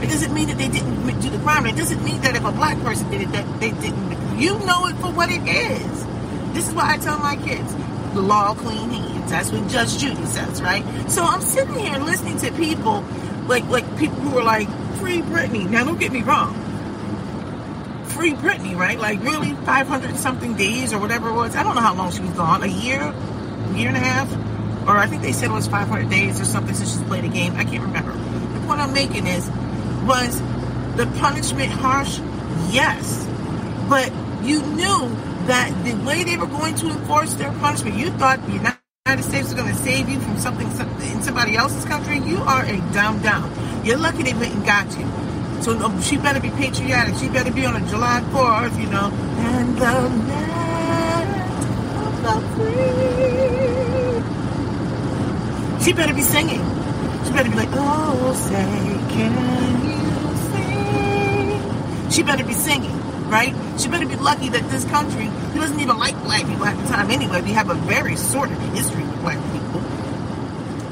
It 0.02 0.08
doesn't 0.08 0.34
mean 0.34 0.48
that 0.48 0.58
they 0.58 0.70
didn't 0.70 1.20
do 1.20 1.30
the 1.30 1.40
crime. 1.40 1.66
It 1.66 1.76
doesn't 1.76 2.02
mean 2.04 2.22
that 2.22 2.36
if 2.36 2.46
a 2.46 2.52
black 2.52 2.80
person 2.80 3.10
did 3.12 3.22
it, 3.22 3.32
that 3.34 3.60
they 3.60 3.72
didn't. 3.72 4.40
You 4.40 4.58
know 4.60 4.88
it 4.88 4.96
for 4.98 5.12
what 5.12 5.30
it 5.30 5.46
is. 5.46 6.06
This 6.54 6.70
is 6.70 6.74
what 6.74 6.86
I 6.86 6.98
tell 6.98 7.20
my 7.20 7.36
kids, 7.36 7.74
law 8.16 8.54
clean 8.54 8.90
hands. 8.90 9.32
That's 9.32 9.52
what 9.52 9.68
Judge 9.70 9.98
Judy 9.98 10.26
says, 10.26 10.62
right? 10.62 10.84
So 11.10 11.24
I'm 11.24 11.42
sitting 11.42 11.76
here 11.76 11.98
listening 12.00 12.38
to 12.40 12.52
people, 12.54 13.04
like 13.48 13.66
like 13.66 13.86
people 13.98 14.18
who 14.18 14.38
are 14.38 14.44
like, 14.44 14.68
free 14.98 15.22
Britney. 15.22 15.70
Now 15.70 15.84
don't 15.84 16.00
get 16.00 16.12
me 16.12 16.22
wrong. 16.22 16.54
Free 18.08 18.34
Britney, 18.34 18.76
right? 18.76 19.00
Like 19.00 19.22
really 19.24 19.54
500 19.54 20.16
something 20.18 20.56
days 20.56 20.94
or 20.94 21.00
whatever 21.00 21.30
it 21.30 21.34
was. 21.34 21.56
I 21.56 21.64
don't 21.64 21.76
know 21.76 21.82
how 21.82 21.96
long 21.96 22.12
she 22.12 22.22
was 22.22 22.32
gone. 22.32 22.64
A 22.64 22.68
year? 22.68 23.14
Year 23.76 23.90
and 23.90 23.98
a 23.98 24.00
half? 24.00 24.32
Or 24.88 24.98
I 24.98 25.06
think 25.06 25.22
they 25.22 25.32
said 25.32 25.52
it 25.52 25.54
was 25.54 25.68
500 25.68 26.10
days 26.10 26.42
or 26.42 26.46
something 26.46 26.74
since 26.74 26.92
she's 26.92 27.04
played 27.04 27.24
a 27.24 27.30
game. 27.30 27.56
I 27.56 27.64
can't 27.64 27.84
remember. 27.84 28.12
The 28.12 28.66
point 28.66 28.82
I'm 28.82 28.94
making 28.94 29.28
is, 29.28 29.48
was 30.06 30.42
the 30.96 31.06
punishment 31.20 31.72
harsh? 31.72 32.20
Yes. 32.72 33.28
But 33.88 34.12
you 34.44 34.62
knew 34.64 35.16
that 35.48 35.72
the 35.84 35.94
way 36.06 36.24
they 36.24 36.38
were 36.38 36.48
going 36.48 36.76
to 36.76 36.90
enforce 36.90 37.34
their 37.36 37.52
punishment, 37.54 37.96
you 37.98 38.12
thought 38.12 38.46
the 38.46 38.54
United 38.54 39.24
States 39.24 39.46
was 39.46 39.54
going 39.54 39.68
to 39.68 39.76
save 39.76 40.10
you 40.10 40.20
from 40.20 40.38
something 40.38 40.68
in 40.68 41.22
somebody 41.24 41.56
else's 41.56 41.86
country. 41.86 42.20
You 42.20 42.38
are 42.38 42.64
a 42.64 42.78
dumb 42.94 43.22
dumb. 43.22 43.52
You're 43.84 43.98
lucky 43.98 44.24
they 44.24 44.34
went 44.34 44.54
and 44.54 44.66
got 44.66 44.86
you. 44.98 45.06
So 45.64 45.78
um, 45.84 46.02
she 46.02 46.18
better 46.18 46.40
be 46.40 46.50
patriotic. 46.52 47.16
She 47.16 47.30
better 47.30 47.52
be 47.52 47.66
on 47.66 47.76
a 47.76 47.88
July 47.88 48.22
4th, 48.32 48.80
you 48.80 48.88
know. 48.90 49.12
And 49.12 49.78
the 49.78 49.84
land 50.30 51.46
of. 52.26 52.44
She 55.84 55.94
better 55.94 56.14
be 56.14 56.22
singing. 56.22 56.62
She 57.26 57.32
better 57.32 57.50
be 57.50 57.56
like, 57.56 57.70
oh, 57.72 58.34
say, 58.34 58.64
can 59.14 59.32
you 59.86 59.98
sing? 62.02 62.12
She 62.12 62.24
better 62.24 62.44
be 62.44 62.54
singing 62.54 62.99
right? 63.30 63.54
She 63.80 63.88
better 63.88 64.08
be 64.08 64.16
lucky 64.16 64.50
that 64.50 64.70
this 64.70 64.86
country, 64.86 65.26
who 65.26 65.60
doesn't 65.60 65.80
even 65.80 65.98
like 65.98 66.22
black 66.24 66.46
people 66.48 66.66
at 66.66 66.76
the 66.78 66.88
time 66.90 67.12
anyway, 67.12 67.42
we 67.42 67.52
have 67.52 67.70
a 67.70 67.76
very 67.76 68.16
sordid 68.16 68.58
history 68.74 69.04
with 69.04 69.22
black 69.22 69.38
people, 69.54 69.82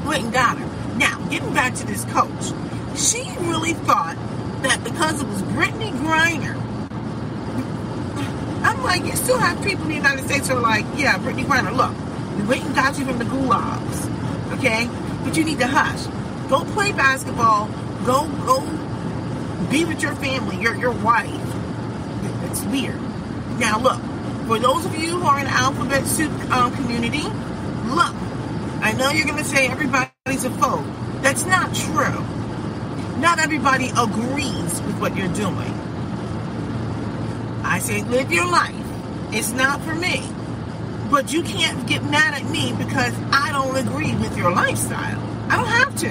went 0.06 0.24
and 0.24 0.32
got 0.32 0.56
her. 0.58 0.96
Now, 0.96 1.18
getting 1.28 1.52
back 1.52 1.74
to 1.74 1.86
this 1.86 2.04
coach, 2.06 2.52
she 2.96 3.22
really 3.40 3.74
thought 3.74 4.16
that 4.62 4.82
because 4.84 5.20
it 5.20 5.28
was 5.28 5.42
Brittney 5.42 5.92
Griner, 5.92 6.56
I'm 8.64 8.82
like, 8.82 9.04
you 9.04 9.16
still 9.16 9.38
have 9.38 9.62
people 9.64 9.84
in 9.84 9.88
the 9.90 9.94
United 9.96 10.24
States 10.24 10.48
who 10.48 10.56
are 10.56 10.60
like, 10.60 10.84
yeah, 10.96 11.18
Brittney 11.18 11.44
Griner, 11.44 11.74
look, 11.76 11.92
we 12.38 12.44
went 12.44 12.64
and 12.64 12.74
got 12.74 12.98
you 12.98 13.04
from 13.04 13.18
the 13.18 13.24
gulags, 13.24 14.54
okay? 14.58 14.88
But 15.24 15.36
you 15.36 15.44
need 15.44 15.58
to 15.58 15.66
hush. 15.66 16.06
Go 16.48 16.64
play 16.72 16.92
basketball. 16.92 17.66
Go, 18.06 18.26
go 18.46 18.60
be 19.70 19.84
with 19.84 20.02
your 20.02 20.14
family, 20.14 20.56
your, 20.56 20.74
your 20.76 20.92
wife 20.92 21.37
weird. 22.70 23.00
Now, 23.58 23.78
look, 23.80 24.00
for 24.46 24.58
those 24.58 24.84
of 24.86 24.94
you 24.96 25.18
who 25.18 25.26
are 25.26 25.38
in 25.38 25.46
the 25.46 25.52
alphabet 25.52 26.06
soup 26.06 26.32
um, 26.50 26.74
community, 26.76 27.22
look, 27.22 28.14
I 28.80 28.94
know 28.96 29.10
you're 29.10 29.26
going 29.26 29.38
to 29.38 29.44
say 29.44 29.68
everybody's 29.68 30.44
a 30.44 30.50
foe. 30.50 30.82
That's 31.22 31.44
not 31.46 31.74
true. 31.74 32.24
Not 33.20 33.38
everybody 33.40 33.90
agrees 33.90 34.80
with 34.82 35.00
what 35.00 35.16
you're 35.16 35.32
doing. 35.34 35.74
I 37.64 37.80
say 37.80 38.02
live 38.04 38.32
your 38.32 38.50
life. 38.50 38.74
It's 39.32 39.52
not 39.52 39.80
for 39.82 39.94
me. 39.94 40.22
But 41.10 41.32
you 41.32 41.42
can't 41.42 41.86
get 41.88 42.04
mad 42.04 42.34
at 42.40 42.50
me 42.50 42.72
because 42.78 43.14
I 43.32 43.50
don't 43.52 43.76
agree 43.76 44.14
with 44.16 44.36
your 44.36 44.52
lifestyle. 44.52 45.20
I 45.50 45.56
don't 45.56 45.66
have 45.68 45.96
to. 45.96 46.10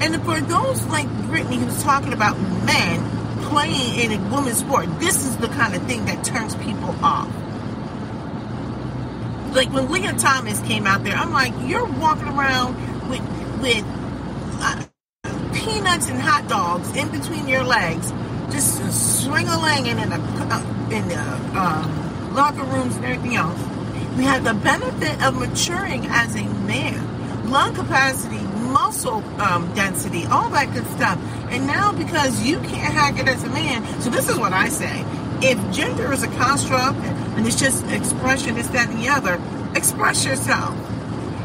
And 0.00 0.14
for 0.24 0.40
those 0.40 0.84
like 0.86 1.06
Brittney 1.28 1.56
who's 1.58 1.82
talking 1.82 2.12
about 2.12 2.38
men, 2.64 3.17
playing 3.48 3.98
in 3.98 4.12
a 4.12 4.34
women's 4.34 4.58
sport. 4.58 4.86
This 5.00 5.24
is 5.24 5.36
the 5.38 5.48
kind 5.48 5.74
of 5.74 5.82
thing 5.86 6.04
that 6.06 6.24
turns 6.24 6.54
people 6.56 6.94
off. 7.02 7.28
Like 9.54 9.72
when 9.72 9.90
Lia 9.90 10.12
Thomas 10.12 10.60
came 10.60 10.86
out 10.86 11.04
there, 11.04 11.14
I'm 11.14 11.32
like, 11.32 11.52
you're 11.66 11.86
walking 11.86 12.28
around 12.28 12.76
with 13.08 13.22
with 13.60 13.84
uh, 14.60 14.84
peanuts 15.54 16.08
and 16.08 16.20
hot 16.20 16.48
dogs 16.48 16.94
in 16.94 17.08
between 17.10 17.48
your 17.48 17.64
legs, 17.64 18.12
just 18.50 19.24
swing 19.24 19.48
a 19.48 19.56
in 19.78 19.96
the 19.96 20.16
uh, 20.50 20.88
in 20.90 21.08
the 21.08 21.20
um, 21.58 22.34
locker 22.34 22.64
rooms 22.64 22.96
and 22.96 23.04
everything 23.04 23.36
else. 23.36 23.60
We 24.16 24.24
have 24.24 24.44
the 24.44 24.54
benefit 24.54 25.22
of 25.22 25.38
maturing 25.38 26.06
as 26.06 26.34
a 26.34 26.44
man, 26.44 27.50
lung 27.50 27.74
capacity 27.74 28.47
muscle 28.68 29.22
um, 29.40 29.72
density, 29.74 30.24
all 30.26 30.48
that 30.50 30.72
good 30.72 30.86
stuff. 30.88 31.18
And 31.50 31.66
now 31.66 31.92
because 31.92 32.42
you 32.44 32.58
can't 32.60 32.94
hack 32.94 33.18
it 33.18 33.28
as 33.28 33.42
a 33.44 33.48
man, 33.48 33.84
so 34.00 34.10
this 34.10 34.28
is 34.28 34.38
what 34.38 34.52
I 34.52 34.68
say. 34.68 35.04
If 35.40 35.58
gender 35.74 36.12
is 36.12 36.22
a 36.22 36.28
construct 36.28 36.98
and 36.98 37.46
it's 37.46 37.58
just 37.58 37.86
expression, 37.86 38.56
this, 38.56 38.68
that, 38.68 38.88
and 38.88 38.98
the 38.98 39.08
other, 39.08 39.40
express 39.76 40.24
yourself. 40.24 40.76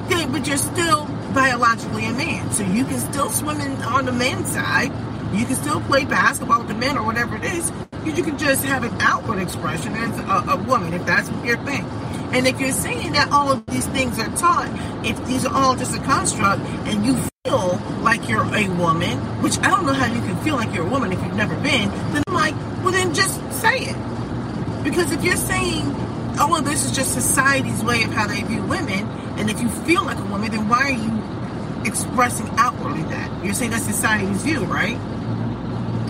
Okay, 0.05 0.25
but 0.25 0.47
you're 0.47 0.57
still 0.57 1.05
biologically 1.33 2.05
a 2.05 2.13
man. 2.13 2.51
So 2.51 2.63
you 2.63 2.85
can 2.85 2.99
still 2.99 3.29
swim 3.29 3.61
in, 3.61 3.81
on 3.83 4.05
the 4.05 4.11
men's 4.11 4.51
side. 4.51 4.91
You 5.33 5.45
can 5.45 5.55
still 5.55 5.81
play 5.81 6.05
basketball 6.05 6.59
with 6.59 6.67
the 6.67 6.75
men 6.75 6.97
or 6.97 7.05
whatever 7.05 7.35
it 7.35 7.43
is. 7.43 7.71
You 8.05 8.23
can 8.23 8.37
just 8.37 8.63
have 8.65 8.83
an 8.83 8.99
outward 8.99 9.41
expression 9.41 9.93
as 9.93 10.19
a, 10.19 10.51
a 10.51 10.63
woman 10.63 10.93
if 10.93 11.05
that's 11.05 11.29
your 11.45 11.57
thing. 11.63 11.85
And 12.33 12.47
if 12.47 12.59
you're 12.59 12.71
saying 12.71 13.13
that 13.13 13.31
all 13.31 13.51
of 13.51 13.63
these 13.67 13.85
things 13.87 14.17
are 14.17 14.29
taught, 14.37 14.67
if 15.05 15.23
these 15.27 15.45
are 15.45 15.53
all 15.53 15.75
just 15.75 15.95
a 15.95 15.99
construct 16.01 16.63
and 16.87 17.05
you 17.05 17.15
feel 17.45 17.79
like 18.01 18.27
you're 18.27 18.43
a 18.55 18.67
woman, 18.69 19.19
which 19.43 19.59
I 19.59 19.69
don't 19.69 19.85
know 19.85 19.93
how 19.93 20.11
you 20.11 20.19
can 20.19 20.35
feel 20.43 20.55
like 20.55 20.73
you're 20.73 20.87
a 20.87 20.89
woman 20.89 21.11
if 21.11 21.21
you've 21.21 21.35
never 21.35 21.55
been, 21.57 21.89
then 22.11 22.23
I'm 22.27 22.33
like, 22.33 22.55
well, 22.83 22.91
then 22.91 23.13
just 23.13 23.39
say 23.61 23.77
it. 23.81 24.83
Because 24.83 25.11
if 25.11 25.23
you're 25.23 25.35
saying 25.35 25.83
oh, 26.39 26.47
all 26.49 26.57
of 26.57 26.65
this 26.65 26.85
is 26.85 26.91
just 26.91 27.13
society's 27.13 27.83
way 27.83 28.01
of 28.01 28.11
how 28.11 28.25
they 28.25 28.41
view 28.41 28.63
women, 28.63 29.07
and 29.37 29.51
if 29.51 29.61
you 29.61 29.69
feel 29.69 30.03
like 30.03 30.17
a 30.17 30.25
woman, 30.25 30.49
then 30.49 30.67
why 30.67 30.79
are 30.79 30.89
you 30.89 31.85
expressing 31.85 32.49
outwardly 32.57 33.03
that? 33.03 33.45
You're 33.45 33.53
saying 33.53 33.69
that's 33.69 33.85
society's 33.85 34.41
view, 34.41 34.65
right? 34.65 34.97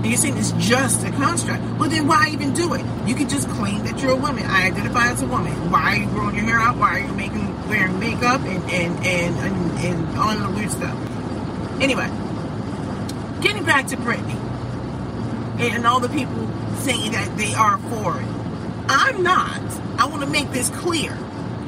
You're 0.03 0.17
saying 0.17 0.37
it's 0.37 0.51
just 0.53 1.05
a 1.05 1.11
construct, 1.11 1.63
well 1.79 1.89
then 1.89 2.07
why 2.07 2.27
even 2.33 2.53
do 2.53 2.73
it? 2.73 2.85
You 3.07 3.15
could 3.15 3.29
just 3.29 3.47
claim 3.49 3.85
that 3.85 4.01
you're 4.01 4.11
a 4.11 4.15
woman. 4.17 4.45
I 4.45 4.67
identify 4.67 5.09
as 5.09 5.21
a 5.21 5.25
woman. 5.25 5.71
Why 5.71 5.81
are 5.81 5.95
you 5.95 6.07
growing 6.07 6.35
your 6.35 6.43
hair 6.43 6.59
out? 6.59 6.75
Why 6.75 6.99
are 6.99 6.99
you 6.99 7.13
making 7.13 7.69
wearing 7.69 7.97
makeup 7.99 8.41
and 8.41 8.63
and 8.69 9.05
and 9.05 9.35
and, 9.37 9.79
and 9.79 10.17
all 10.17 10.35
the 10.35 10.49
weird 10.49 10.71
stuff? 10.71 10.97
Anyway, 11.81 12.07
getting 13.41 13.63
back 13.63 13.87
to 13.87 13.97
Brittney 13.97 14.39
and, 15.61 15.75
and 15.75 15.87
all 15.87 16.01
the 16.01 16.09
people 16.09 16.49
saying 16.79 17.13
that 17.13 17.37
they 17.37 17.53
are 17.53 17.77
for 17.77 18.19
it. 18.19 18.27
I'm 18.89 19.23
not. 19.23 19.61
I 19.97 20.05
want 20.07 20.21
to 20.21 20.29
make 20.29 20.51
this 20.51 20.69
clear. 20.69 21.17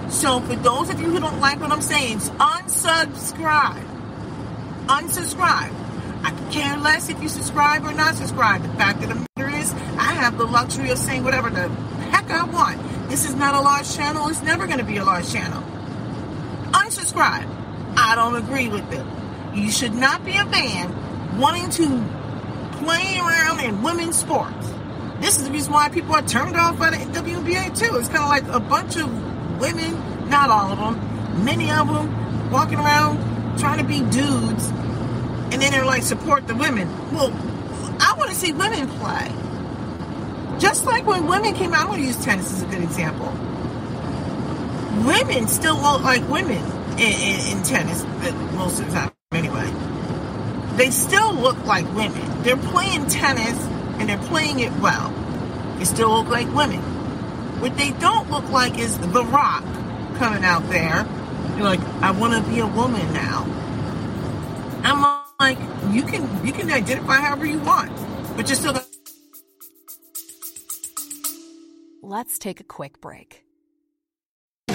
So 0.09 0.41
for 0.41 0.55
those 0.57 0.89
of 0.89 0.99
you 0.99 1.09
who 1.09 1.21
don't 1.21 1.39
like 1.39 1.61
what 1.61 1.71
I'm 1.71 1.81
saying, 1.81 2.17
unsubscribe. 2.19 3.85
Unsubscribe 4.87 5.84
I 6.25 6.31
care 6.49 6.75
less 6.77 7.07
if 7.09 7.21
you 7.21 7.29
subscribe 7.29 7.85
or 7.85 7.93
not 7.93 8.15
subscribe. 8.15 8.63
The 8.63 8.69
fact 8.69 9.03
of 9.03 9.09
the 9.09 9.27
matter 9.37 9.55
is, 9.57 9.71
I 9.71 10.11
have 10.13 10.39
the 10.39 10.45
luxury 10.45 10.89
of 10.89 10.97
saying 10.97 11.23
whatever 11.23 11.51
the 11.51 11.69
heck 12.09 12.31
I 12.31 12.45
want. 12.45 12.81
This 13.09 13.29
is 13.29 13.35
not 13.35 13.53
a 13.53 13.61
large 13.61 13.95
channel. 13.95 14.27
It's 14.29 14.41
never 14.41 14.65
going 14.65 14.79
to 14.79 14.83
be 14.83 14.97
a 14.97 15.03
large 15.05 15.31
channel. 15.31 15.61
Unsubscribe. 16.71 17.47
I 17.95 18.15
don't 18.15 18.35
agree 18.37 18.69
with 18.69 18.91
it. 18.91 19.05
You 19.55 19.69
should 19.69 19.93
not 19.93 20.25
be 20.25 20.31
a 20.31 20.45
man 20.45 21.37
wanting 21.37 21.69
to 21.69 22.77
play 22.83 23.19
around 23.19 23.59
in 23.59 23.83
women's 23.83 24.17
sports. 24.17 24.67
This 25.21 25.37
is 25.37 25.43
the 25.43 25.51
reason 25.51 25.73
why 25.73 25.89
people 25.89 26.15
are 26.15 26.23
turned 26.23 26.55
off 26.55 26.79
by 26.79 26.89
the 26.89 26.97
WNBA 26.97 27.77
too. 27.77 27.97
It's 27.97 28.09
kind 28.09 28.23
of 28.23 28.29
like 28.29 28.47
a 28.47 28.59
bunch 28.59 28.95
of 28.97 29.07
women, 29.59 30.27
not 30.27 30.49
all 30.49 30.71
of 30.71 30.79
them, 30.79 31.45
many 31.45 31.69
of 31.69 31.87
them, 31.87 32.49
walking 32.49 32.79
around 32.79 33.35
trying 33.59 33.77
to 33.77 33.85
be 33.85 33.99
dudes 34.09 34.71
and 35.55 35.61
then 35.61 35.71
they're 35.71 35.85
like 35.85 36.03
support 36.03 36.45
the 36.47 36.53
women. 36.53 36.85
Well, 37.13 37.31
I 38.01 38.13
want 38.17 38.29
to 38.29 38.35
see 38.35 38.51
women 38.51 38.89
play. 38.89 39.31
Just 40.59 40.83
like 40.83 41.05
when 41.05 41.27
women 41.27 41.53
came 41.53 41.73
out, 41.73 41.83
I'm 41.83 41.87
going 41.87 42.01
to 42.01 42.07
use 42.07 42.21
tennis 42.21 42.51
as 42.51 42.61
a 42.61 42.65
good 42.65 42.83
example. 42.83 43.27
Women 45.05 45.47
still 45.47 45.77
look 45.81 46.03
like 46.03 46.27
women 46.27 46.61
in, 46.99 46.99
in, 46.99 47.57
in 47.57 47.63
tennis, 47.63 48.03
most 48.53 48.81
of 48.81 48.87
the 48.87 48.91
time 48.91 49.11
anyway. 49.31 49.71
They 50.75 50.91
still 50.91 51.33
look 51.33 51.63
like 51.65 51.85
women. 51.95 52.43
They're 52.43 52.57
playing 52.57 53.07
tennis 53.07 53.57
and 53.97 54.09
they're 54.09 54.17
playing 54.27 54.59
it 54.59 54.73
well. 54.81 55.09
They 55.77 55.85
still 55.85 56.09
look 56.09 56.27
like 56.27 56.53
women. 56.53 56.81
What 57.61 57.77
they 57.77 57.91
don't 57.91 58.29
look 58.29 58.49
like 58.49 58.77
is 58.77 58.97
The 58.97 59.23
Rock 59.23 59.63
coming 60.17 60.43
out 60.43 60.67
there. 60.67 61.07
You're 61.55 61.63
like, 61.63 61.79
I 62.01 62.11
want 62.11 62.33
to 62.33 62.51
be 62.51 62.59
a 62.59 62.67
woman 62.67 63.13
now. 63.13 63.43
I'm 64.83 65.24
like 65.39 65.57
you 65.91 66.03
can 66.03 66.45
you 66.45 66.53
can 66.53 66.71
identify 66.71 67.15
however 67.15 67.45
you 67.45 67.59
want. 67.59 67.91
but 68.35 68.47
you're 68.47 68.55
still. 68.55 68.75
Let's 72.01 72.37
take 72.37 72.59
a 72.59 72.63
quick 72.63 73.01
break. 73.01 73.44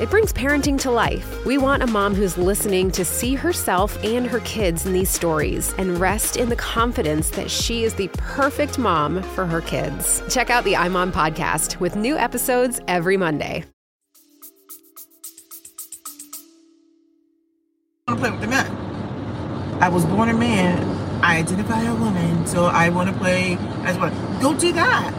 it 0.00 0.10
brings 0.10 0.32
parenting 0.32 0.80
to 0.80 0.90
life. 0.90 1.44
We 1.44 1.58
want 1.58 1.82
a 1.82 1.86
mom 1.86 2.14
who's 2.14 2.38
listening 2.38 2.90
to 2.92 3.04
see 3.04 3.34
herself 3.34 4.02
and 4.02 4.26
her 4.26 4.40
kids 4.40 4.86
in 4.86 4.92
these 4.92 5.10
stories 5.10 5.74
and 5.78 5.98
rest 5.98 6.36
in 6.36 6.48
the 6.48 6.56
confidence 6.56 7.30
that 7.30 7.50
she 7.50 7.84
is 7.84 7.94
the 7.94 8.08
perfect 8.14 8.78
mom 8.78 9.22
for 9.22 9.46
her 9.46 9.60
kids. 9.60 10.22
Check 10.28 10.50
out 10.50 10.64
the 10.64 10.74
iMom 10.74 11.12
podcast 11.12 11.80
with 11.80 11.96
new 11.96 12.16
episodes 12.16 12.80
every 12.88 13.16
Monday. 13.16 13.64
I 18.06 18.12
want 18.12 18.18
to 18.18 18.28
play 18.28 18.30
with 18.30 18.40
the 18.40 18.48
men. 18.48 18.66
I 19.82 19.88
was 19.88 20.04
born 20.04 20.28
a 20.28 20.34
man. 20.34 21.22
I 21.24 21.38
identify 21.38 21.82
a 21.82 21.94
woman, 21.94 22.46
so 22.46 22.64
I 22.64 22.88
want 22.88 23.08
to 23.10 23.16
play 23.16 23.56
as 23.84 23.96
well. 23.96 24.10
Go 24.40 24.54
do 24.58 24.72
that. 24.72 25.14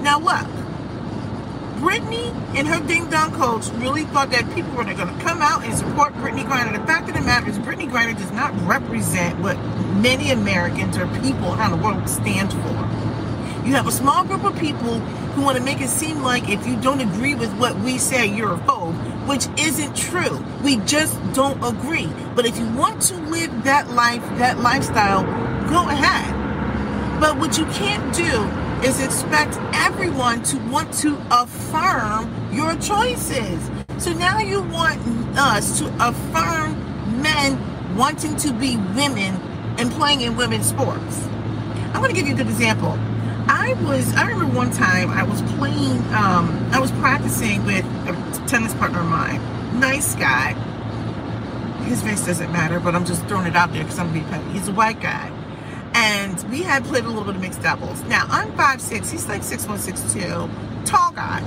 Now 0.00 0.18
look, 0.18 0.46
Brittney 1.80 2.34
and 2.54 2.68
her 2.68 2.78
ding 2.86 3.08
dong 3.08 3.32
coach 3.32 3.68
really 3.80 4.04
thought 4.04 4.30
that 4.32 4.54
people 4.54 4.70
were 4.72 4.84
going 4.84 4.98
to 4.98 5.24
come 5.24 5.40
out 5.40 5.64
and 5.64 5.74
support 5.74 6.12
Brittney 6.14 6.44
Griner. 6.44 6.78
The 6.78 6.86
fact 6.86 7.08
of 7.08 7.14
the 7.14 7.22
matter 7.22 7.48
is, 7.48 7.58
Brittney 7.58 7.90
Griner 7.90 8.14
does 8.14 8.30
not 8.32 8.52
represent 8.68 9.38
what 9.40 9.56
many 9.96 10.30
Americans 10.30 10.98
or 10.98 11.06
people 11.22 11.54
around 11.54 11.70
the 11.70 11.82
world 11.82 12.06
stand 12.06 12.52
for. 12.52 13.66
You 13.66 13.76
have 13.76 13.86
a 13.86 13.92
small 13.92 14.24
group 14.24 14.44
of 14.44 14.58
people 14.58 14.98
who 14.98 15.40
want 15.40 15.56
to 15.56 15.64
make 15.64 15.80
it 15.80 15.88
seem 15.88 16.22
like 16.22 16.50
if 16.50 16.66
you 16.66 16.78
don't 16.82 17.00
agree 17.00 17.34
with 17.34 17.50
what 17.54 17.78
we 17.78 17.96
say, 17.96 18.26
you're 18.26 18.52
a 18.52 18.58
phobe, 18.58 18.94
which 19.26 19.46
isn't 19.58 19.96
true. 19.96 20.44
We 20.62 20.76
just 20.84 21.18
don't 21.32 21.64
agree. 21.64 22.10
But 22.34 22.44
if 22.44 22.58
you 22.58 22.68
want 22.72 23.00
to 23.02 23.16
live 23.16 23.64
that 23.64 23.90
life, 23.92 24.22
that 24.36 24.58
lifestyle, 24.58 25.22
go 25.70 25.88
ahead. 25.88 27.20
But 27.20 27.38
what 27.38 27.56
you 27.56 27.64
can't 27.66 28.14
do 28.14 28.59
is 28.84 29.00
expect 29.02 29.58
everyone 29.74 30.42
to 30.42 30.56
want 30.70 30.92
to 30.94 31.18
affirm 31.30 32.52
your 32.52 32.74
choices. 32.76 33.70
So 33.98 34.12
now 34.12 34.38
you 34.38 34.62
want 34.62 34.98
us 35.36 35.78
to 35.80 35.86
affirm 36.00 37.20
men 37.20 37.96
wanting 37.96 38.36
to 38.36 38.52
be 38.54 38.78
women 38.78 39.36
and 39.78 39.90
playing 39.92 40.22
in 40.22 40.36
women's 40.36 40.66
sports. 40.66 41.24
I'm 41.92 42.00
going 42.00 42.08
to 42.08 42.14
give 42.14 42.26
you 42.26 42.34
a 42.34 42.36
good 42.36 42.46
example. 42.46 42.98
I 43.48 43.74
was, 43.84 44.14
I 44.14 44.28
remember 44.28 44.54
one 44.56 44.70
time 44.70 45.10
I 45.10 45.24
was 45.24 45.42
playing, 45.42 45.98
um, 46.14 46.70
I 46.72 46.78
was 46.80 46.90
practicing 46.92 47.64
with 47.66 47.84
a 47.84 48.44
tennis 48.46 48.72
partner 48.74 49.00
of 49.00 49.06
mine. 49.06 49.40
Nice 49.78 50.14
guy. 50.14 50.54
His 51.84 52.02
face 52.02 52.24
doesn't 52.24 52.50
matter, 52.52 52.80
but 52.80 52.94
I'm 52.94 53.04
just 53.04 53.26
throwing 53.26 53.46
it 53.46 53.56
out 53.56 53.72
there 53.72 53.82
because 53.82 53.98
I'm 53.98 54.12
being 54.12 54.24
petty. 54.26 54.50
He's 54.52 54.68
a 54.68 54.72
white 54.72 55.00
guy 55.00 55.30
and 56.00 56.50
we 56.50 56.62
had 56.62 56.82
played 56.84 57.04
a 57.04 57.08
little 57.08 57.24
bit 57.24 57.36
of 57.36 57.42
mixed 57.42 57.60
doubles. 57.62 58.02
Now 58.04 58.24
I'm 58.30 58.50
five 58.56 58.80
six. 58.80 59.10
He's 59.10 59.28
like 59.28 59.42
six 59.42 59.66
one, 59.66 59.78
six 59.78 60.00
two, 60.12 60.48
tall 60.86 61.12
guy. 61.12 61.46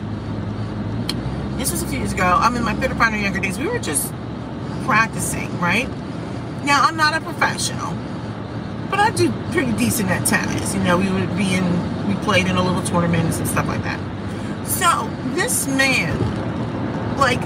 This 1.58 1.72
was 1.72 1.82
a 1.82 1.88
few 1.88 1.98
years 1.98 2.14
ago. 2.14 2.24
I'm 2.24 2.56
in 2.56 2.64
my 2.64 2.76
fitter 2.76 2.94
final 2.94 3.20
younger 3.20 3.40
days. 3.40 3.58
We 3.58 3.68
were 3.68 3.80
just 3.80 4.14
practicing, 4.86 5.50
right? 5.60 5.90
Now 6.66 6.84
I'm 6.84 6.96
not 6.96 7.16
a 7.16 7.22
professional, 7.22 7.94
but 8.92 9.00
I 9.00 9.10
do 9.10 9.32
pretty 9.52 9.72
decent 9.74 10.10
at 10.12 10.28
tennis. 10.28 10.76
You 10.76 10.84
know, 10.84 10.98
we 10.98 11.10
would 11.10 11.36
be 11.36 11.56
in, 11.56 12.08
we 12.08 12.14
played 12.24 12.46
in 12.46 12.56
a 12.56 12.64
little 12.64 12.84
tournaments 12.84 13.40
and 13.40 13.48
stuff 13.48 13.68
like 13.68 13.82
that. 13.84 14.00
So 14.68 15.10
this 15.34 15.68
man, 15.68 16.16
like, 17.18 17.42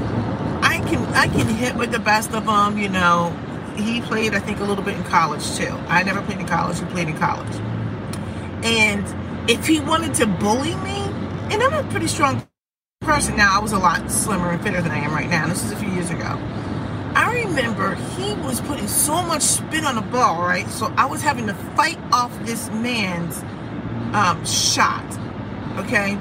I 0.62 0.80
can 0.90 1.06
I 1.14 1.28
can 1.28 1.48
hit 1.48 1.76
with 1.76 1.92
the 1.92 2.00
best 2.00 2.34
of 2.34 2.46
them. 2.46 2.78
You 2.78 2.90
know, 2.90 3.34
he 3.80 4.02
played, 4.02 4.34
I 4.34 4.40
think, 4.40 4.60
a 4.60 4.64
little 4.64 4.84
bit 4.84 4.96
in 4.96 5.04
college 5.04 5.56
too. 5.56 5.70
I 5.88 6.04
never 6.04 6.22
played 6.22 6.40
in 6.40 6.48
college. 6.48 6.80
He 6.80 6.86
played 6.86 7.08
in 7.08 7.18
college. 7.18 7.56
And 8.64 9.50
if 9.50 9.68
he 9.68 9.80
wanted 9.80 10.14
to 10.16 10.26
bully 10.26 10.76
me, 10.78 10.98
and 11.52 11.62
I'm 11.64 11.74
a 11.74 11.90
pretty 11.90 12.08
strong 12.08 12.48
person 13.02 13.38
now, 13.38 13.58
I 13.58 13.62
was 13.62 13.72
a 13.72 13.80
lot 13.80 14.12
slimmer 14.12 14.52
and 14.52 14.62
fitter 14.62 14.82
than 14.82 14.92
I 14.92 14.98
am 14.98 15.14
right 15.14 15.30
now. 15.30 15.48
This 15.48 15.64
is 15.64 15.72
a 15.72 15.76
few 15.76 15.90
years 15.90 16.10
ago. 16.10 16.40
I 17.16 17.44
remember 17.46 17.96
he 17.96 18.34
was 18.36 18.62
putting 18.62 18.88
so 18.88 19.22
much 19.22 19.42
spin 19.42 19.86
on 19.86 19.96
the 19.96 20.02
ball, 20.02 20.42
right? 20.42 20.68
So 20.70 20.94
I 20.98 21.06
was 21.06 21.22
having 21.22 21.48
to 21.48 21.54
fight 21.54 21.98
off 22.12 22.38
this 22.46 22.70
man's 22.70 23.42
um, 24.14 24.46
shot. 24.46 25.06
Okay 25.80 26.18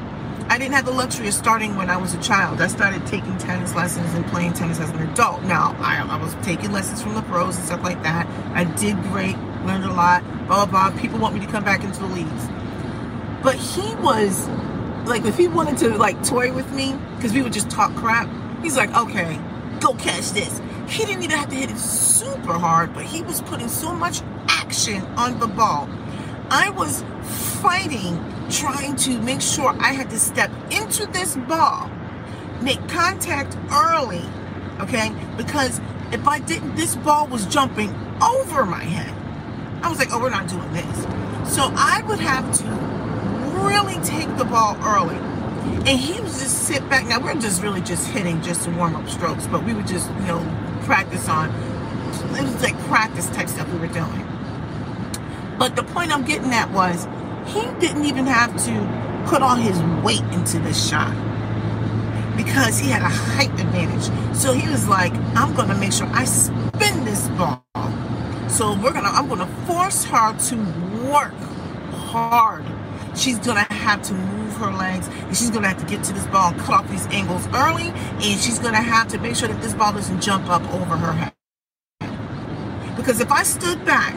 I 0.48 0.58
didn't 0.58 0.74
have 0.74 0.84
the 0.84 0.92
luxury 0.92 1.26
of 1.26 1.34
starting 1.34 1.74
when 1.76 1.90
I 1.90 1.96
was 1.96 2.14
a 2.14 2.22
child. 2.22 2.60
I 2.60 2.68
started 2.68 3.04
taking 3.06 3.36
tennis 3.36 3.74
lessons 3.74 4.14
and 4.14 4.24
playing 4.28 4.52
tennis 4.52 4.78
as 4.78 4.90
an 4.90 5.00
adult. 5.00 5.42
Now, 5.42 5.76
I, 5.80 6.06
I 6.08 6.22
was 6.22 6.34
taking 6.42 6.70
lessons 6.70 7.02
from 7.02 7.14
the 7.14 7.22
pros 7.22 7.56
and 7.56 7.64
stuff 7.66 7.82
like 7.82 8.00
that. 8.04 8.28
I 8.54 8.62
did 8.64 9.00
great, 9.04 9.36
learned 9.64 9.84
a 9.84 9.92
lot, 9.92 10.22
blah, 10.46 10.64
blah, 10.64 10.90
blah. 10.90 11.00
People 11.00 11.18
want 11.18 11.34
me 11.34 11.40
to 11.40 11.50
come 11.50 11.64
back 11.64 11.82
into 11.82 11.98
the 11.98 12.06
leagues. 12.06 12.48
But 13.42 13.56
he 13.56 13.94
was, 13.96 14.48
like, 15.04 15.24
if 15.24 15.36
he 15.36 15.48
wanted 15.48 15.78
to, 15.78 15.96
like, 15.96 16.22
toy 16.22 16.52
with 16.52 16.70
me, 16.72 16.96
because 17.16 17.32
we 17.32 17.42
would 17.42 17.52
just 17.52 17.68
talk 17.68 17.92
crap, 17.96 18.28
he's 18.62 18.76
like, 18.76 18.94
okay, 18.96 19.40
go 19.80 19.94
catch 19.94 20.30
this. 20.30 20.60
He 20.88 21.04
didn't 21.04 21.24
even 21.24 21.36
have 21.36 21.48
to 21.48 21.56
hit 21.56 21.72
it 21.72 21.78
super 21.78 22.52
hard, 22.52 22.94
but 22.94 23.04
he 23.04 23.20
was 23.22 23.40
putting 23.42 23.68
so 23.68 23.92
much 23.92 24.22
action 24.48 25.02
on 25.16 25.40
the 25.40 25.48
ball. 25.48 25.88
I 26.50 26.70
was 26.70 27.02
fighting 27.60 28.22
trying 28.50 28.96
to 28.96 29.20
make 29.20 29.40
sure 29.40 29.74
I 29.80 29.92
had 29.92 30.10
to 30.10 30.18
step 30.18 30.50
into 30.70 31.06
this 31.06 31.36
ball, 31.36 31.90
make 32.62 32.86
contact 32.88 33.56
early, 33.72 34.22
okay? 34.80 35.12
Because 35.36 35.80
if 36.12 36.26
I 36.28 36.38
didn't, 36.40 36.76
this 36.76 36.96
ball 36.96 37.26
was 37.26 37.46
jumping 37.46 37.94
over 38.22 38.64
my 38.64 38.84
head. 38.84 39.12
I 39.82 39.88
was 39.88 39.98
like, 39.98 40.08
oh, 40.12 40.20
we're 40.20 40.30
not 40.30 40.48
doing 40.48 40.72
this. 40.72 41.02
So 41.54 41.70
I 41.76 42.02
would 42.06 42.20
have 42.20 42.52
to 42.58 42.64
really 43.62 44.02
take 44.04 44.36
the 44.36 44.44
ball 44.44 44.76
early. 44.82 45.16
And 45.86 45.98
he 45.98 46.14
would 46.20 46.24
just 46.24 46.64
sit 46.64 46.88
back. 46.88 47.06
Now, 47.06 47.20
we're 47.20 47.34
just 47.34 47.62
really 47.62 47.80
just 47.80 48.08
hitting 48.08 48.40
just 48.42 48.68
warm 48.68 48.96
up 48.96 49.08
strokes, 49.08 49.46
but 49.46 49.64
we 49.64 49.74
would 49.74 49.86
just, 49.86 50.08
you 50.10 50.26
know, 50.26 50.80
practice 50.84 51.28
on, 51.28 51.50
it 51.50 52.42
was 52.42 52.62
like 52.62 52.78
practice 52.84 53.28
type 53.30 53.48
stuff 53.48 53.70
we 53.72 53.78
were 53.78 53.86
doing. 53.88 54.26
But 55.58 55.74
the 55.74 55.82
point 55.82 56.12
I'm 56.12 56.24
getting 56.24 56.52
at 56.52 56.70
was 56.70 57.06
he 57.46 57.62
didn't 57.78 58.04
even 58.04 58.26
have 58.26 58.56
to 58.64 59.26
put 59.28 59.42
all 59.42 59.56
his 59.56 59.80
weight 60.04 60.22
into 60.32 60.58
this 60.60 60.88
shot 60.88 61.14
because 62.36 62.78
he 62.78 62.90
had 62.90 63.02
a 63.02 63.08
height 63.08 63.50
advantage. 63.58 64.04
So 64.36 64.52
he 64.52 64.68
was 64.68 64.88
like, 64.88 65.12
I'm 65.34 65.54
going 65.54 65.68
to 65.68 65.74
make 65.74 65.92
sure 65.92 66.06
I 66.12 66.24
spin 66.24 67.04
this 67.04 67.28
ball. 67.30 67.64
So 68.48 68.74
we're 68.74 68.92
going 68.92 69.04
to, 69.04 69.10
I'm 69.10 69.26
going 69.28 69.40
to 69.40 69.46
force 69.66 70.04
her 70.04 70.36
to 70.36 70.56
work 71.10 71.34
hard. 71.92 72.64
She's 73.16 73.38
going 73.38 73.56
to 73.64 73.72
have 73.72 74.02
to 74.02 74.14
move 74.14 74.56
her 74.56 74.70
legs 74.70 75.08
and 75.08 75.36
she's 75.36 75.50
going 75.50 75.62
to 75.62 75.68
have 75.68 75.78
to 75.78 75.86
get 75.86 76.04
to 76.04 76.12
this 76.12 76.26
ball 76.26 76.52
and 76.52 76.60
cut 76.60 76.74
off 76.74 76.90
these 76.90 77.06
angles 77.06 77.46
early. 77.48 77.88
And 77.88 78.40
she's 78.40 78.58
going 78.58 78.74
to 78.74 78.80
have 78.80 79.08
to 79.08 79.18
make 79.18 79.36
sure 79.36 79.48
that 79.48 79.60
this 79.62 79.74
ball 79.74 79.92
doesn't 79.92 80.20
jump 80.20 80.48
up 80.48 80.62
over 80.74 80.96
her 80.96 81.12
head. 81.12 81.32
Because 82.96 83.20
if 83.20 83.30
I 83.30 83.42
stood 83.42 83.84
back 83.84 84.14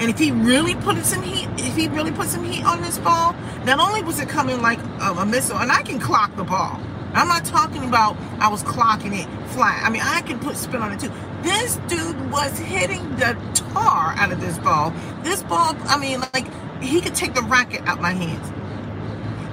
and 0.00 0.08
if 0.08 0.18
he 0.18 0.32
really 0.32 0.74
put 0.74 1.04
some 1.04 1.22
heat, 1.22 1.46
if 1.58 1.76
he 1.76 1.88
really 1.88 2.10
put 2.10 2.28
some 2.28 2.42
heat 2.42 2.64
on 2.64 2.80
this 2.80 2.98
ball, 2.98 3.34
not 3.66 3.78
only 3.78 4.02
was 4.02 4.18
it 4.18 4.30
coming 4.30 4.62
like 4.62 4.78
a, 4.78 5.12
a 5.18 5.26
missile, 5.26 5.58
and 5.58 5.70
I 5.70 5.82
can 5.82 6.00
clock 6.00 6.34
the 6.36 6.44
ball. 6.44 6.80
I'm 7.12 7.28
not 7.28 7.44
talking 7.44 7.84
about 7.84 8.16
I 8.38 8.48
was 8.48 8.62
clocking 8.62 9.12
it 9.12 9.28
flat. 9.50 9.82
I 9.84 9.90
mean, 9.90 10.00
I 10.02 10.22
can 10.22 10.38
put 10.38 10.56
spin 10.56 10.80
on 10.80 10.92
it 10.92 11.00
too. 11.00 11.12
This 11.42 11.76
dude 11.86 12.30
was 12.30 12.58
hitting 12.58 13.16
the 13.16 13.36
tar 13.54 14.14
out 14.16 14.32
of 14.32 14.40
this 14.40 14.56
ball. 14.58 14.94
This 15.22 15.42
ball, 15.42 15.76
I 15.84 15.98
mean, 15.98 16.20
like 16.32 16.46
he 16.82 17.02
could 17.02 17.14
take 17.14 17.34
the 17.34 17.42
racket 17.42 17.82
out 17.86 18.00
my 18.00 18.12
hands. 18.12 18.48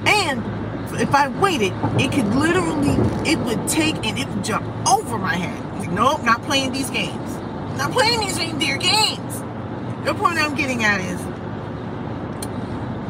And 0.07 0.41
if 1.01 1.13
I 1.13 1.27
waited, 1.27 1.73
it 1.99 2.13
could 2.13 2.33
literally, 2.33 2.95
it 3.29 3.37
would 3.39 3.67
take 3.67 3.95
and 4.05 4.17
it 4.17 4.29
would 4.29 4.45
jump 4.45 4.65
over 4.87 5.17
my 5.17 5.35
head. 5.35 5.79
Like, 5.79 5.91
nope, 5.91 6.23
not 6.23 6.41
playing 6.43 6.71
these 6.71 6.89
games. 6.89 7.35
Not 7.77 7.91
playing 7.91 8.21
these 8.21 8.37
reindeer 8.37 8.77
games. 8.77 9.43
The 10.07 10.13
point 10.13 10.39
I'm 10.39 10.55
getting 10.55 10.85
at 10.85 11.01
is 11.01 11.19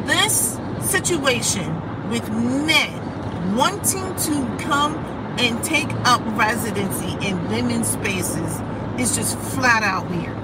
this 0.08 0.58
situation 0.90 1.72
with 2.10 2.28
men 2.28 3.54
wanting 3.54 4.16
to 4.16 4.64
come 4.64 4.96
and 5.38 5.62
take 5.62 5.88
up 6.04 6.20
residency 6.36 7.24
in 7.24 7.48
women's 7.50 7.86
spaces 7.86 8.60
is 8.98 9.14
just 9.14 9.38
flat 9.54 9.84
out 9.84 10.10
weird. 10.10 10.36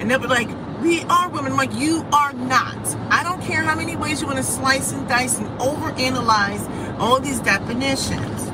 And 0.00 0.10
they'll 0.10 0.20
be 0.20 0.26
like, 0.26 0.48
we 0.80 1.02
are 1.02 1.28
women. 1.28 1.52
I'm 1.52 1.58
like, 1.58 1.74
you 1.74 2.06
are 2.14 2.32
not. 2.32 2.96
I 3.10 3.22
don't 3.22 3.42
care 3.42 3.62
how 3.62 3.74
many 3.74 3.94
ways 3.94 4.22
you 4.22 4.26
want 4.26 4.38
to 4.38 4.42
slice 4.42 4.92
and 4.92 5.06
dice 5.06 5.36
and 5.38 5.46
overanalyze 5.60 6.98
all 6.98 7.20
these 7.20 7.40
definitions. 7.40 8.46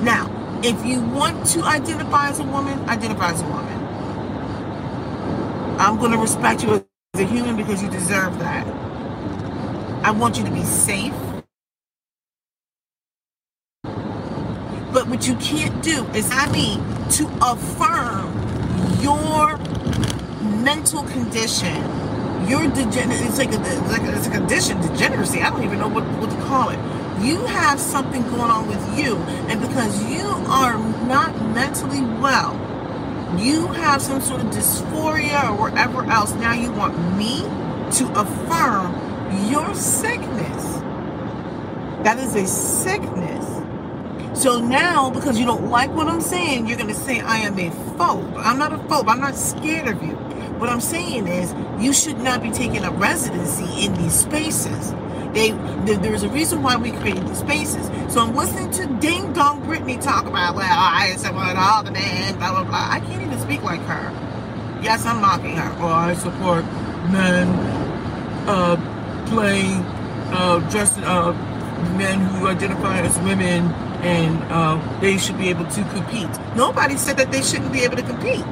Now, 0.00 0.30
if 0.62 0.86
you 0.86 1.00
want 1.00 1.44
to 1.48 1.64
identify 1.64 2.28
as 2.28 2.38
a 2.38 2.44
woman, 2.44 2.78
identify 2.88 3.32
as 3.32 3.42
a 3.42 3.46
woman. 3.48 3.79
I'm 5.80 5.98
going 5.98 6.12
to 6.12 6.18
respect 6.18 6.64
you 6.64 6.74
as 7.14 7.20
a 7.20 7.24
human 7.24 7.56
because 7.56 7.82
you 7.82 7.90
deserve 7.90 8.38
that. 8.40 8.66
I 10.04 10.10
want 10.12 10.38
you 10.38 10.44
to 10.44 10.50
be 10.52 10.64
safe. 10.64 11.14
But 14.92 15.08
what 15.08 15.28
you 15.28 15.36
can't 15.36 15.82
do 15.82 16.06
is 16.14 16.28
I 16.32 16.50
mean 16.52 16.80
to 17.12 17.28
affirm 17.42 18.32
your 19.02 19.58
mental 20.64 21.04
condition, 21.04 21.76
your 22.48 22.68
degen- 22.70 23.12
it's 23.12 23.38
like 23.38 23.52
a, 23.52 23.58
like 23.90 24.02
a, 24.02 24.16
it's 24.16 24.28
a 24.28 24.30
condition, 24.32 24.80
degeneracy. 24.82 25.42
I 25.42 25.50
don't 25.50 25.64
even 25.64 25.78
know 25.80 25.88
what, 25.88 26.04
what 26.20 26.30
to 26.30 26.36
call 26.46 26.70
it. 26.70 26.78
You 27.24 27.38
have 27.46 27.80
something 27.80 28.22
going 28.24 28.50
on 28.50 28.68
with 28.68 28.98
you, 28.98 29.16
and 29.50 29.60
because 29.60 30.04
you 30.10 30.26
are 30.48 30.78
not 31.06 31.34
mentally 31.54 32.02
well, 32.22 32.54
you 33.38 33.66
have 33.68 34.02
some 34.02 34.20
sort 34.20 34.40
of 34.40 34.48
dysphoria 34.48 35.50
or 35.50 35.70
whatever 35.70 36.04
else. 36.04 36.32
Now 36.34 36.52
you 36.52 36.72
want 36.72 36.96
me 37.16 37.40
to 37.98 38.12
affirm 38.20 39.50
your 39.50 39.74
sickness. 39.74 40.64
That 42.04 42.18
is 42.18 42.34
a 42.34 42.46
sickness. 42.46 43.46
So 44.40 44.58
now, 44.58 45.10
because 45.10 45.38
you 45.38 45.44
don't 45.44 45.70
like 45.70 45.90
what 45.90 46.06
I'm 46.06 46.20
saying, 46.20 46.66
you're 46.66 46.78
going 46.78 46.88
to 46.88 46.94
say 46.94 47.20
I 47.20 47.38
am 47.38 47.58
a 47.58 47.70
phobe. 47.98 48.32
I'm 48.38 48.58
not 48.58 48.72
a 48.72 48.78
phobe. 48.78 49.08
I'm 49.08 49.20
not 49.20 49.34
scared 49.34 49.88
of 49.88 50.02
you. 50.02 50.14
What 50.58 50.70
I'm 50.70 50.80
saying 50.80 51.26
is, 51.28 51.54
you 51.78 51.92
should 51.92 52.18
not 52.18 52.42
be 52.42 52.50
taking 52.50 52.84
a 52.84 52.90
residency 52.90 53.84
in 53.84 53.94
these 53.94 54.14
spaces. 54.14 54.92
They, 55.32 55.52
there's 55.96 56.22
a 56.22 56.28
reason 56.28 56.62
why 56.62 56.76
we 56.76 56.90
created 56.92 57.26
these 57.28 57.38
spaces. 57.38 57.86
So 58.12 58.20
I'm 58.20 58.34
listening 58.34 58.70
to 58.72 58.86
Ding 59.00 59.32
Dong 59.32 59.62
Brittney 59.62 60.00
talk 60.00 60.26
about, 60.26 60.56
well, 60.56 60.66
I 60.68 61.14
support 61.16 61.56
all 61.56 61.82
the 61.82 61.92
men, 61.92 62.36
blah 62.38 62.50
blah 62.50 62.64
blah. 62.64 62.88
I 62.90 63.00
can't 63.00 63.22
even 63.22 63.38
speak 63.38 63.62
like 63.62 63.80
her. 63.82 64.10
Yes, 64.82 65.04
I'm 65.04 65.20
mocking 65.20 65.56
her. 65.56 65.70
Well, 65.78 65.92
I 65.92 66.14
support 66.14 66.64
men 67.12 67.48
uh, 68.48 68.76
playing, 69.28 69.82
uh, 70.32 70.68
just 70.70 70.98
uh, 70.98 71.32
men 71.96 72.20
who 72.20 72.48
identify 72.48 73.00
as 73.00 73.16
women 73.20 73.70
and 74.02 74.42
uh, 74.50 75.00
they 75.00 75.18
should 75.18 75.38
be 75.38 75.48
able 75.48 75.66
to 75.66 75.84
compete. 75.90 76.30
Nobody 76.56 76.96
said 76.96 77.16
that 77.18 77.30
they 77.30 77.42
shouldn't 77.42 77.72
be 77.72 77.80
able 77.80 77.96
to 77.96 78.02
compete. 78.02 78.44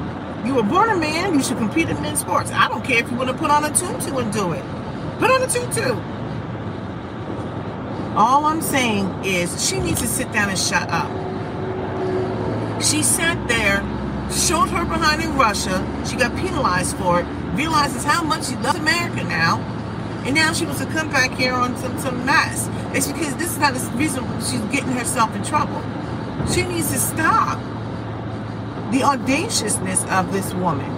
You 0.45 0.55
were 0.55 0.63
born 0.63 0.89
a 0.89 0.95
man, 0.95 1.33
you 1.33 1.43
should 1.43 1.57
compete 1.57 1.89
in 1.89 2.01
men's 2.01 2.19
sports. 2.19 2.51
I 2.51 2.67
don't 2.67 2.83
care 2.83 3.03
if 3.03 3.11
you 3.11 3.17
want 3.17 3.29
to 3.29 3.35
put 3.35 3.51
on 3.51 3.65
a 3.65 3.69
tutu 3.73 4.17
and 4.17 4.31
do 4.31 4.53
it. 4.53 4.63
Put 5.19 5.31
on 5.31 5.41
a 5.41 5.47
tutu. 5.47 5.99
All 8.15 8.45
I'm 8.45 8.61
saying 8.61 9.23
is 9.23 9.69
she 9.69 9.79
needs 9.79 10.01
to 10.01 10.07
sit 10.07 10.31
down 10.31 10.49
and 10.49 10.57
shut 10.57 10.89
up. 10.89 11.09
She 12.81 13.03
sat 13.03 13.47
there, 13.47 13.81
showed 14.31 14.69
her 14.69 14.83
behind 14.83 15.21
in 15.21 15.37
Russia. 15.37 15.85
She 16.09 16.15
got 16.15 16.35
penalized 16.35 16.97
for 16.97 17.21
it, 17.21 17.25
realizes 17.53 18.03
how 18.03 18.23
much 18.23 18.47
she 18.47 18.55
loves 18.55 18.79
America 18.79 19.23
now. 19.23 19.59
And 20.25 20.33
now 20.33 20.53
she 20.53 20.65
wants 20.65 20.81
to 20.81 20.87
come 20.87 21.09
back 21.09 21.31
here 21.31 21.53
on 21.53 21.77
some, 21.77 21.99
some 21.99 22.25
mess. 22.25 22.67
It's 22.95 23.07
because 23.07 23.35
this 23.35 23.51
is 23.51 23.57
not 23.59 23.73
the 23.75 23.97
reason 23.97 24.25
she's 24.41 24.59
getting 24.71 24.91
herself 24.91 25.35
in 25.35 25.43
trouble. 25.43 25.81
She 26.51 26.63
needs 26.63 26.91
to 26.91 26.97
stop 26.97 27.59
the 28.91 29.03
audaciousness 29.03 30.03
of 30.05 30.33
this 30.33 30.53
woman. 30.55 30.89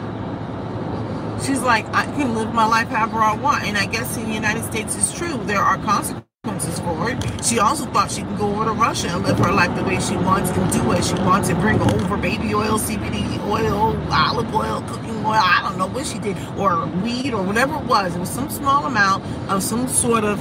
She's 1.44 1.62
like, 1.62 1.86
I 1.94 2.06
can 2.06 2.36
live 2.36 2.54
my 2.54 2.66
life 2.66 2.88
however 2.88 3.18
I 3.18 3.36
want. 3.36 3.66
And 3.66 3.78
I 3.78 3.86
guess 3.86 4.16
in 4.16 4.28
the 4.28 4.34
United 4.34 4.64
States 4.64 4.96
it's 4.96 5.18
true. 5.18 5.38
There 5.44 5.60
are 5.60 5.78
consequences 5.78 6.21
for. 6.70 7.44
She 7.44 7.60
also 7.60 7.86
thought 7.86 8.12
she 8.12 8.22
can 8.22 8.36
go 8.38 8.50
over 8.50 8.66
to 8.66 8.72
Russia 8.72 9.10
and 9.10 9.24
live 9.24 9.38
her 9.40 9.52
life 9.52 9.76
the 9.76 9.84
way 9.84 10.00
she 10.00 10.16
wants 10.16 10.50
and 10.52 10.72
do 10.72 10.84
what 10.84 11.04
she 11.04 11.16
wants 11.16 11.50
and 11.50 11.60
bring 11.60 11.80
over 11.82 12.18
baby 12.18 12.54
oil, 12.54 12.78
CBD 12.78 13.40
oil, 13.48 13.98
olive 14.12 14.54
oil, 14.54 14.82
cooking 14.88 15.26
oil. 15.26 15.34
I 15.34 15.62
don't 15.64 15.78
know 15.78 15.88
what 15.88 16.06
she 16.06 16.20
did. 16.20 16.38
Or 16.58 16.86
weed 16.86 17.34
or 17.34 17.44
whatever 17.44 17.76
it 17.76 17.86
was. 17.86 18.16
It 18.16 18.20
was 18.20 18.30
some 18.30 18.50
small 18.50 18.86
amount 18.86 19.24
of 19.50 19.64
some 19.64 19.88
sort 19.88 20.24
of 20.24 20.40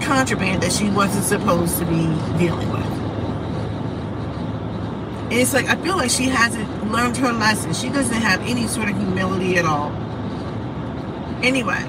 contraband 0.00 0.62
that 0.62 0.72
she 0.72 0.88
wasn't 0.90 1.24
supposed 1.24 1.78
to 1.78 1.84
be 1.84 2.06
dealing 2.38 2.70
with. 2.70 2.86
And 5.30 5.34
it's 5.34 5.52
like, 5.52 5.66
I 5.66 5.76
feel 5.82 5.96
like 5.96 6.10
she 6.10 6.24
hasn't 6.24 6.90
learned 6.90 7.16
her 7.18 7.32
lesson. 7.32 7.74
She 7.74 7.90
doesn't 7.90 8.16
have 8.16 8.40
any 8.42 8.66
sort 8.66 8.88
of 8.88 8.96
humility 8.96 9.58
at 9.58 9.66
all. 9.66 9.90
Anyway, 11.42 11.84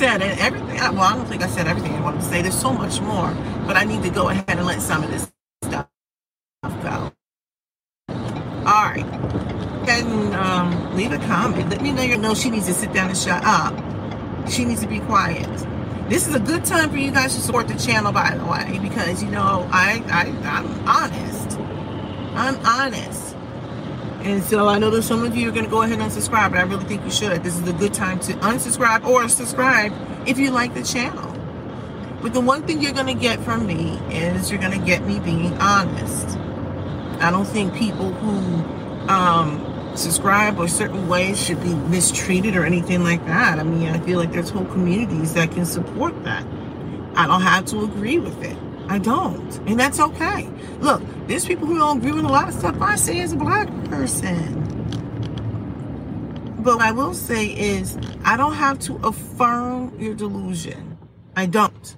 said 0.00 0.22
everything. 0.22 0.78
Well, 0.78 1.02
I 1.02 1.14
don't 1.14 1.26
think 1.26 1.42
I 1.42 1.46
said 1.46 1.68
everything 1.68 1.92
I 1.92 2.00
wanted 2.00 2.22
to 2.22 2.26
say. 2.26 2.40
There's 2.40 2.58
so 2.58 2.72
much 2.72 3.02
more, 3.02 3.34
but 3.66 3.76
I 3.76 3.84
need 3.84 4.02
to 4.02 4.08
go 4.08 4.30
ahead 4.30 4.48
and 4.48 4.64
let 4.66 4.80
some 4.80 5.04
of 5.04 5.10
this 5.10 5.30
stuff 5.62 5.88
go. 6.62 7.12
All 8.64 8.84
right. 8.88 9.04
And 9.90 10.34
um, 10.34 10.96
leave 10.96 11.12
a 11.12 11.18
comment. 11.18 11.68
Let 11.68 11.82
me 11.82 11.92
know 11.92 12.00
you 12.00 12.16
know 12.16 12.32
she 12.34 12.48
needs 12.48 12.64
to 12.64 12.72
sit 12.72 12.94
down 12.94 13.10
and 13.10 13.18
shut 13.18 13.42
up. 13.44 13.74
She 14.48 14.64
needs 14.64 14.80
to 14.80 14.88
be 14.88 15.00
quiet. 15.00 15.50
This 16.08 16.26
is 16.26 16.34
a 16.34 16.40
good 16.40 16.64
time 16.64 16.88
for 16.88 16.96
you 16.96 17.10
guys 17.10 17.34
to 17.34 17.42
support 17.42 17.68
the 17.68 17.74
channel, 17.74 18.10
by 18.10 18.34
the 18.38 18.46
way, 18.46 18.78
because 18.80 19.22
you 19.22 19.28
know 19.30 19.68
I, 19.70 20.02
I 20.08 20.22
I'm 20.48 20.88
honest. 20.88 21.58
I'm 22.34 22.56
honest. 22.64 23.29
And 24.22 24.42
so 24.44 24.68
I 24.68 24.78
know 24.78 24.90
that 24.90 25.02
some 25.02 25.24
of 25.24 25.34
you 25.34 25.48
are 25.48 25.52
going 25.52 25.64
to 25.64 25.70
go 25.70 25.82
ahead 25.82 25.98
and 25.98 26.10
unsubscribe, 26.10 26.50
but 26.50 26.58
I 26.58 26.62
really 26.62 26.84
think 26.84 27.02
you 27.04 27.10
should. 27.10 27.42
This 27.42 27.58
is 27.58 27.66
a 27.66 27.72
good 27.72 27.94
time 27.94 28.20
to 28.20 28.32
unsubscribe 28.34 29.06
or 29.06 29.28
subscribe 29.28 29.92
if 30.26 30.38
you 30.38 30.50
like 30.50 30.74
the 30.74 30.82
channel. 30.82 31.34
But 32.20 32.34
the 32.34 32.40
one 32.40 32.66
thing 32.66 32.82
you're 32.82 32.92
going 32.92 33.06
to 33.06 33.14
get 33.14 33.42
from 33.42 33.66
me 33.66 33.98
is 34.10 34.50
you're 34.50 34.60
going 34.60 34.78
to 34.78 34.84
get 34.84 35.06
me 35.06 35.18
being 35.20 35.54
honest. 35.54 36.36
I 37.22 37.30
don't 37.30 37.46
think 37.46 37.74
people 37.74 38.12
who 38.12 39.08
um, 39.10 39.96
subscribe 39.96 40.58
or 40.58 40.68
certain 40.68 41.08
ways 41.08 41.42
should 41.42 41.62
be 41.62 41.72
mistreated 41.74 42.56
or 42.56 42.66
anything 42.66 43.02
like 43.02 43.24
that. 43.26 43.58
I 43.58 43.62
mean, 43.62 43.88
I 43.88 43.98
feel 44.00 44.18
like 44.18 44.32
there's 44.32 44.50
whole 44.50 44.66
communities 44.66 45.32
that 45.32 45.50
can 45.52 45.64
support 45.64 46.24
that. 46.24 46.44
I 47.14 47.26
don't 47.26 47.42
have 47.42 47.64
to 47.66 47.84
agree 47.84 48.18
with 48.18 48.42
it. 48.42 48.56
I 48.88 48.98
don't. 48.98 49.56
And 49.66 49.80
that's 49.80 49.98
okay. 49.98 50.48
Look, 50.80 51.02
there's 51.26 51.44
people 51.44 51.66
who 51.66 51.78
don't 51.78 51.98
agree 51.98 52.12
with 52.12 52.24
a 52.24 52.28
lot 52.28 52.48
of 52.48 52.54
stuff 52.54 52.76
I 52.80 52.96
say 52.96 53.20
as 53.20 53.32
a 53.32 53.36
black 53.36 53.68
person. 53.84 54.56
But 56.58 56.76
what 56.76 56.84
I 56.84 56.92
will 56.92 57.14
say 57.14 57.46
is, 57.46 57.98
I 58.24 58.36
don't 58.36 58.54
have 58.54 58.78
to 58.80 58.96
affirm 58.96 59.98
your 59.98 60.14
delusion. 60.14 60.98
I 61.36 61.46
don't. 61.46 61.96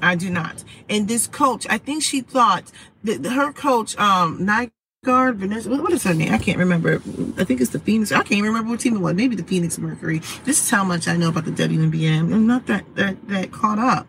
I 0.00 0.14
do 0.16 0.30
not. 0.30 0.64
And 0.88 1.08
this 1.08 1.26
coach, 1.26 1.66
I 1.68 1.78
think 1.78 2.02
she 2.02 2.20
thought 2.20 2.70
that 3.04 3.24
her 3.24 3.52
coach, 3.52 3.96
um, 3.98 4.40
Nygaard, 4.40 5.36
Vanessa, 5.36 5.70
what 5.70 5.92
is 5.92 6.04
her 6.04 6.14
name? 6.14 6.32
I 6.32 6.38
can't 6.38 6.58
remember. 6.58 6.96
I 7.36 7.44
think 7.44 7.60
it's 7.60 7.70
the 7.70 7.78
Phoenix. 7.78 8.12
I 8.12 8.18
can't 8.18 8.32
even 8.32 8.46
remember 8.46 8.70
what 8.70 8.80
team 8.80 8.96
it 8.96 9.00
was. 9.00 9.14
Maybe 9.14 9.36
the 9.36 9.44
Phoenix 9.44 9.78
Mercury. 9.78 10.20
This 10.44 10.62
is 10.62 10.70
how 10.70 10.84
much 10.84 11.08
I 11.08 11.16
know 11.16 11.28
about 11.28 11.44
the 11.44 11.52
WNBA. 11.52 12.18
I'm 12.18 12.46
not 12.46 12.66
that, 12.66 12.94
that, 12.96 13.28
that 13.28 13.52
caught 13.52 13.78
up 13.78 14.06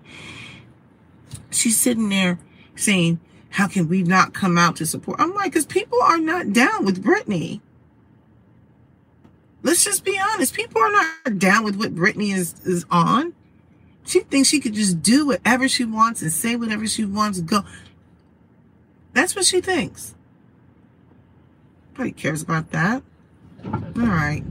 she's 1.53 1.79
sitting 1.79 2.09
there 2.09 2.39
saying, 2.75 3.19
how 3.53 3.67
can 3.67 3.87
we 3.87 4.01
not 4.01 4.33
come 4.33 4.57
out 4.57 4.75
to 4.77 4.85
support? 4.85 5.19
I'm 5.19 5.31
like, 5.35 5.51
because 5.51 5.67
people 5.67 6.01
are 6.01 6.17
not 6.17 6.53
down 6.53 6.85
with 6.85 7.03
Brittney. 7.03 7.61
Let's 9.61 9.83
just 9.83 10.03
be 10.03 10.19
honest. 10.19 10.55
People 10.55 10.81
are 10.81 10.91
not 10.91 11.37
down 11.37 11.63
with 11.63 11.75
what 11.75 11.93
Brittney 11.93 12.33
is, 12.33 12.55
is 12.65 12.83
on. 12.89 13.35
She 14.05 14.21
thinks 14.21 14.49
she 14.49 14.59
could 14.59 14.73
just 14.73 15.03
do 15.03 15.27
whatever 15.27 15.69
she 15.69 15.85
wants 15.85 16.23
and 16.23 16.31
say 16.31 16.55
whatever 16.55 16.87
she 16.87 17.05
wants. 17.05 17.41
Go. 17.41 17.63
That's 19.13 19.35
what 19.35 19.45
she 19.45 19.61
thinks. 19.61 20.15
Nobody 21.91 22.11
cares 22.11 22.41
about 22.41 22.71
that. 22.71 23.03
All 23.63 23.91
right. 23.95 24.43